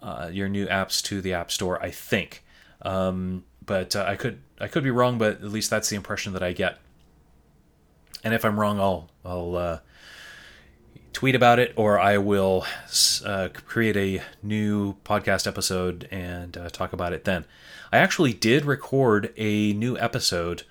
uh, 0.00 0.30
your 0.32 0.48
new 0.48 0.66
apps 0.66 1.02
to 1.04 1.20
the 1.20 1.34
App 1.34 1.50
Store. 1.50 1.82
I 1.82 1.90
think, 1.90 2.44
um, 2.82 3.44
but 3.64 3.96
uh, 3.96 4.04
I 4.06 4.16
could 4.16 4.40
I 4.60 4.68
could 4.68 4.84
be 4.84 4.90
wrong, 4.90 5.18
but 5.18 5.34
at 5.34 5.44
least 5.44 5.68
that's 5.68 5.88
the 5.88 5.96
impression 5.96 6.32
that 6.34 6.42
I 6.42 6.52
get. 6.52 6.78
And 8.24 8.34
if 8.34 8.44
I'm 8.44 8.58
wrong, 8.58 8.78
I'll 8.80 9.10
I'll 9.24 9.56
uh, 9.56 9.78
tweet 11.12 11.34
about 11.34 11.58
it, 11.58 11.72
or 11.76 11.98
I 11.98 12.18
will 12.18 12.64
uh, 13.24 13.48
create 13.66 13.96
a 13.96 14.22
new 14.42 14.94
podcast 15.04 15.46
episode 15.46 16.08
and 16.10 16.56
uh, 16.56 16.68
talk 16.70 16.92
about 16.92 17.12
it 17.12 17.24
then. 17.24 17.44
I 17.92 17.98
actually 17.98 18.32
did 18.32 18.64
record 18.64 19.32
a 19.36 19.72
new 19.74 19.98
episode, 19.98 20.62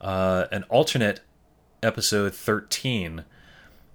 uh, 0.00 0.46
an 0.50 0.64
alternate 0.68 1.20
episode 1.82 2.34
13, 2.34 3.24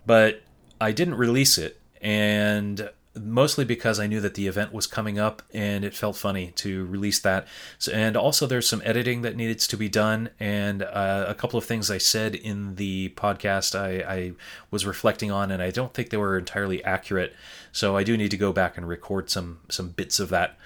but 0.05 0.43
I 0.79 0.91
didn't 0.91 1.15
release 1.15 1.57
it. 1.57 1.79
And 2.01 2.89
mostly 3.19 3.65
because 3.65 3.99
I 3.99 4.07
knew 4.07 4.21
that 4.21 4.35
the 4.35 4.47
event 4.47 4.73
was 4.73 4.87
coming 4.87 5.17
up 5.17 5.41
and 5.53 5.83
it 5.83 5.93
felt 5.93 6.15
funny 6.15 6.51
to 6.57 6.85
release 6.85 7.19
that. 7.19 7.47
So, 7.77 7.91
and 7.91 8.15
also, 8.15 8.45
there's 8.45 8.67
some 8.67 8.81
editing 8.85 9.21
that 9.21 9.35
needs 9.35 9.67
to 9.67 9.77
be 9.77 9.89
done, 9.89 10.29
and 10.39 10.83
uh, 10.83 11.25
a 11.27 11.35
couple 11.35 11.57
of 11.57 11.65
things 11.65 11.89
I 11.89 11.97
said 11.97 12.35
in 12.35 12.75
the 12.75 13.09
podcast 13.15 13.79
I, 13.79 14.13
I, 14.13 14.31
was 14.71 14.85
reflecting 14.85 15.31
on, 15.31 15.51
and 15.51 15.61
I 15.61 15.71
don't 15.71 15.93
think 15.93 16.09
they 16.09 16.17
were 16.17 16.37
entirely 16.37 16.83
accurate. 16.83 17.33
So 17.71 17.95
I 17.95 18.03
do 18.03 18.17
need 18.17 18.31
to 18.31 18.37
go 18.37 18.51
back 18.51 18.77
and 18.77 18.87
record 18.87 19.29
some 19.29 19.59
some 19.69 19.89
bits 19.89 20.19
of 20.19 20.29
that. 20.29 20.57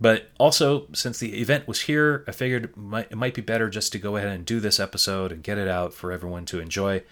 But 0.00 0.30
also, 0.38 0.86
since 0.92 1.18
the 1.18 1.40
event 1.40 1.66
was 1.66 1.82
here, 1.82 2.24
I 2.28 2.32
figured 2.32 2.64
it 2.64 2.76
might, 2.76 3.10
it 3.10 3.16
might 3.16 3.34
be 3.34 3.42
better 3.42 3.68
just 3.68 3.90
to 3.92 3.98
go 3.98 4.16
ahead 4.16 4.28
and 4.28 4.44
do 4.44 4.60
this 4.60 4.78
episode 4.78 5.32
and 5.32 5.42
get 5.42 5.58
it 5.58 5.66
out 5.66 5.92
for 5.92 6.12
everyone 6.12 6.44
to 6.46 6.60
enjoy. 6.60 7.02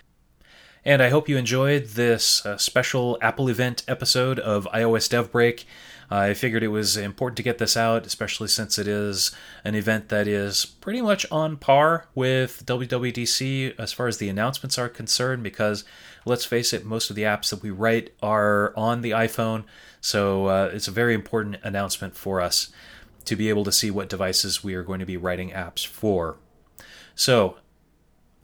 And 0.86 1.02
I 1.02 1.08
hope 1.08 1.28
you 1.28 1.36
enjoyed 1.36 1.86
this 1.86 2.46
uh, 2.46 2.58
special 2.58 3.18
Apple 3.20 3.48
event 3.48 3.82
episode 3.88 4.38
of 4.38 4.68
iOS 4.72 5.10
Dev 5.10 5.32
Break. 5.32 5.66
I 6.12 6.32
figured 6.32 6.62
it 6.62 6.68
was 6.68 6.96
important 6.96 7.36
to 7.38 7.42
get 7.42 7.58
this 7.58 7.76
out, 7.76 8.06
especially 8.06 8.46
since 8.46 8.78
it 8.78 8.86
is 8.86 9.32
an 9.64 9.74
event 9.74 10.10
that 10.10 10.28
is 10.28 10.64
pretty 10.64 11.02
much 11.02 11.26
on 11.32 11.56
par 11.56 12.06
with 12.14 12.64
WWDC 12.66 13.74
as 13.76 13.92
far 13.92 14.06
as 14.06 14.18
the 14.18 14.28
announcements 14.28 14.78
are 14.78 14.88
concerned, 14.88 15.42
because 15.42 15.82
let's 16.24 16.44
face 16.44 16.72
it, 16.72 16.84
most 16.84 17.10
of 17.10 17.16
the 17.16 17.22
apps 17.22 17.50
that 17.50 17.64
we 17.64 17.70
write 17.70 18.14
are 18.22 18.72
on 18.76 19.00
the 19.00 19.10
iPhone, 19.10 19.64
so 20.00 20.46
uh, 20.46 20.70
it's 20.72 20.86
a 20.86 20.92
very 20.92 21.14
important 21.14 21.56
announcement 21.64 22.14
for 22.14 22.40
us 22.40 22.70
to 23.24 23.34
be 23.34 23.48
able 23.48 23.64
to 23.64 23.72
see 23.72 23.90
what 23.90 24.08
devices 24.08 24.62
we 24.62 24.74
are 24.74 24.84
going 24.84 25.00
to 25.00 25.04
be 25.04 25.16
writing 25.16 25.50
apps 25.50 25.84
for. 25.84 26.36
So, 27.16 27.56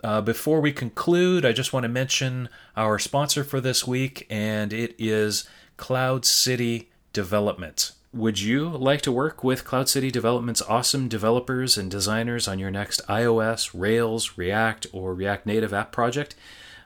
uh, 0.02 0.20
before 0.20 0.60
we 0.60 0.72
conclude, 0.72 1.44
I 1.44 1.52
just 1.52 1.72
want 1.72 1.84
to 1.84 1.88
mention 1.88 2.48
our 2.76 2.98
sponsor 2.98 3.44
for 3.44 3.60
this 3.60 3.86
week, 3.86 4.26
and 4.28 4.72
it 4.72 4.94
is 4.98 5.48
Cloud 5.76 6.24
City 6.24 6.90
Development. 7.12 7.92
Would 8.12 8.40
you 8.40 8.68
like 8.68 9.00
to 9.02 9.12
work 9.12 9.42
with 9.42 9.64
Cloud 9.64 9.88
City 9.88 10.10
Development's 10.10 10.60
awesome 10.62 11.08
developers 11.08 11.78
and 11.78 11.90
designers 11.90 12.46
on 12.46 12.58
your 12.58 12.70
next 12.70 13.00
iOS, 13.06 13.70
Rails, 13.72 14.36
React, 14.36 14.88
or 14.92 15.14
React 15.14 15.46
Native 15.46 15.72
app 15.72 15.92
project? 15.92 16.34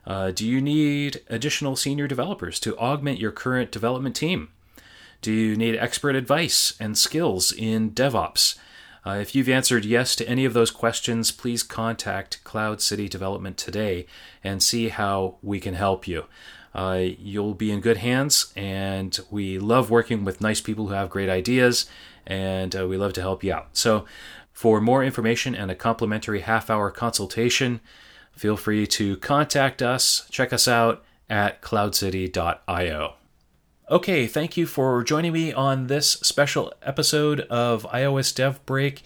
Uh, 0.07 0.31
do 0.31 0.47
you 0.47 0.61
need 0.61 1.23
additional 1.29 1.75
senior 1.75 2.07
developers 2.07 2.61
to 2.61 2.79
augment 2.79 3.19
your 3.19 3.33
current 3.33 3.73
development 3.73 4.15
team? 4.15 4.51
Do 5.21 5.33
you 5.33 5.57
need 5.57 5.75
expert 5.75 6.15
advice 6.15 6.75
and 6.79 6.97
skills 6.97 7.51
in 7.51 7.91
DevOps? 7.91 8.57
Uh, 9.07 9.19
if 9.21 9.37
you've 9.37 9.49
answered 9.49 9.85
yes 9.85 10.16
to 10.16 10.29
any 10.29 10.45
of 10.45 10.53
those 10.53 10.73
questions, 10.73 11.31
please 11.31 11.62
contact 11.62 12.42
Cloud 12.42 12.83
City 12.83 13.09
Development 13.09 13.57
today 13.57 14.05
and 14.42 14.61
see 14.61 14.88
how 14.88 15.37
we 15.42 15.61
can 15.61 15.75
help 15.75 16.09
you. 16.09 16.25
Uh, 16.75 17.05
you'll 17.16 17.55
be 17.55 17.71
in 17.71 17.81
good 17.81 17.99
hands, 17.99 18.53
and 18.57 19.21
we 19.31 19.61
love 19.61 19.90
working 19.90 20.25
with 20.25 20.40
nice 20.40 20.61
people 20.61 20.88
who 20.88 20.92
have 20.92 21.09
great 21.09 21.29
ideas, 21.29 21.87
and 22.27 22.75
uh, 22.75 22.87
we 22.88 22.97
love 22.97 23.12
to 23.12 23.21
help 23.21 23.45
you 23.45 23.53
out. 23.53 23.69
So, 23.75 24.05
for 24.53 24.81
more 24.81 25.05
information 25.05 25.55
and 25.55 25.71
a 25.71 25.77
complimentary 25.77 26.40
half 26.40 26.69
hour 26.69 26.90
consultation, 26.90 27.81
feel 28.33 28.57
free 28.57 28.87
to 28.88 29.16
contact 29.19 29.83
us. 29.83 30.27
Check 30.31 30.53
us 30.53 30.66
out 30.66 31.05
at 31.31 31.62
cloudcity.io. 31.62 33.14
Okay, 33.88 34.27
thank 34.27 34.57
you 34.57 34.66
for 34.66 35.05
joining 35.05 35.33
me 35.33 35.53
on 35.53 35.87
this 35.87 36.11
special 36.11 36.75
episode 36.83 37.42
of 37.42 37.85
iOS 37.85 38.35
Dev 38.35 38.66
Break. 38.66 39.05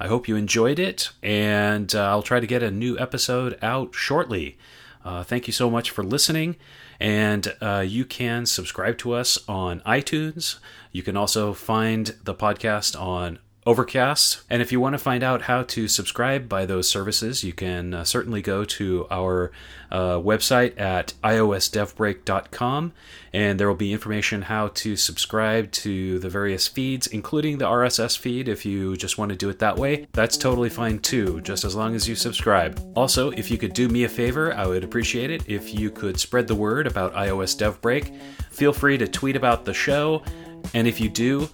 I 0.00 0.08
hope 0.08 0.26
you 0.26 0.34
enjoyed 0.34 0.80
it, 0.80 1.10
and 1.22 1.94
uh, 1.94 2.08
I'll 2.08 2.24
try 2.24 2.40
to 2.40 2.46
get 2.46 2.60
a 2.60 2.72
new 2.72 2.98
episode 2.98 3.56
out 3.62 3.94
shortly. 3.94 4.58
Uh, 5.04 5.22
thank 5.22 5.46
you 5.46 5.52
so 5.52 5.70
much 5.70 5.90
for 5.90 6.02
listening. 6.02 6.56
And 6.98 7.54
uh, 7.60 7.84
you 7.86 8.04
can 8.04 8.46
subscribe 8.46 8.98
to 8.98 9.12
us 9.12 9.38
on 9.46 9.78
iTunes. 9.82 10.58
You 10.90 11.04
can 11.04 11.16
also 11.16 11.52
find 11.52 12.12
the 12.24 12.34
podcast 12.34 13.00
on 13.00 13.38
Overcast. 13.66 14.42
And 14.48 14.62
if 14.62 14.70
you 14.70 14.78
want 14.78 14.92
to 14.92 14.98
find 14.98 15.24
out 15.24 15.42
how 15.42 15.64
to 15.64 15.88
subscribe 15.88 16.48
by 16.48 16.66
those 16.66 16.88
services, 16.88 17.42
you 17.42 17.52
can 17.52 17.94
uh, 17.94 18.04
certainly 18.04 18.40
go 18.40 18.64
to 18.64 19.08
our 19.10 19.50
uh, 19.90 20.18
website 20.18 20.78
at 20.80 21.14
iosdevbreak.com, 21.24 22.92
and 23.32 23.58
there 23.58 23.66
will 23.66 23.74
be 23.74 23.92
information 23.92 24.42
how 24.42 24.68
to 24.68 24.94
subscribe 24.94 25.72
to 25.72 26.20
the 26.20 26.28
various 26.28 26.68
feeds, 26.68 27.08
including 27.08 27.58
the 27.58 27.64
RSS 27.64 28.16
feed 28.16 28.48
if 28.48 28.64
you 28.64 28.96
just 28.96 29.18
want 29.18 29.30
to 29.30 29.36
do 29.36 29.48
it 29.48 29.58
that 29.58 29.76
way. 29.76 30.06
That's 30.12 30.36
totally 30.36 30.70
fine 30.70 31.00
too, 31.00 31.40
just 31.40 31.64
as 31.64 31.74
long 31.74 31.96
as 31.96 32.08
you 32.08 32.14
subscribe. 32.14 32.80
Also, 32.94 33.30
if 33.30 33.50
you 33.50 33.58
could 33.58 33.72
do 33.72 33.88
me 33.88 34.04
a 34.04 34.08
favor, 34.08 34.54
I 34.54 34.68
would 34.68 34.84
appreciate 34.84 35.32
it 35.32 35.48
if 35.48 35.74
you 35.74 35.90
could 35.90 36.20
spread 36.20 36.46
the 36.46 36.54
word 36.54 36.86
about 36.86 37.14
iOS 37.14 37.58
Dev 37.58 37.80
Break. 37.80 38.12
Feel 38.50 38.72
free 38.72 38.96
to 38.96 39.08
tweet 39.08 39.34
about 39.34 39.64
the 39.64 39.74
show, 39.74 40.22
and 40.72 40.86
if 40.86 41.00
you 41.00 41.08
do, 41.08 41.48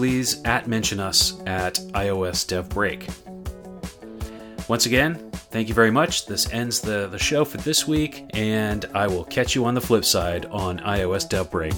please 0.00 0.40
at 0.46 0.66
mention 0.66 0.98
us 0.98 1.38
at 1.44 1.74
iOS 1.92 2.46
Dev 2.46 2.66
Break. 2.70 3.06
Once 4.66 4.86
again, 4.86 5.16
thank 5.50 5.68
you 5.68 5.74
very 5.74 5.90
much. 5.90 6.24
This 6.24 6.50
ends 6.54 6.80
the, 6.80 7.08
the 7.08 7.18
show 7.18 7.44
for 7.44 7.58
this 7.58 7.86
week, 7.86 8.24
and 8.30 8.86
I 8.94 9.06
will 9.06 9.24
catch 9.24 9.54
you 9.54 9.66
on 9.66 9.74
the 9.74 9.80
flip 9.82 10.06
side 10.06 10.46
on 10.46 10.78
iOS 10.78 11.28
Dev 11.28 11.50
Break. 11.50 11.74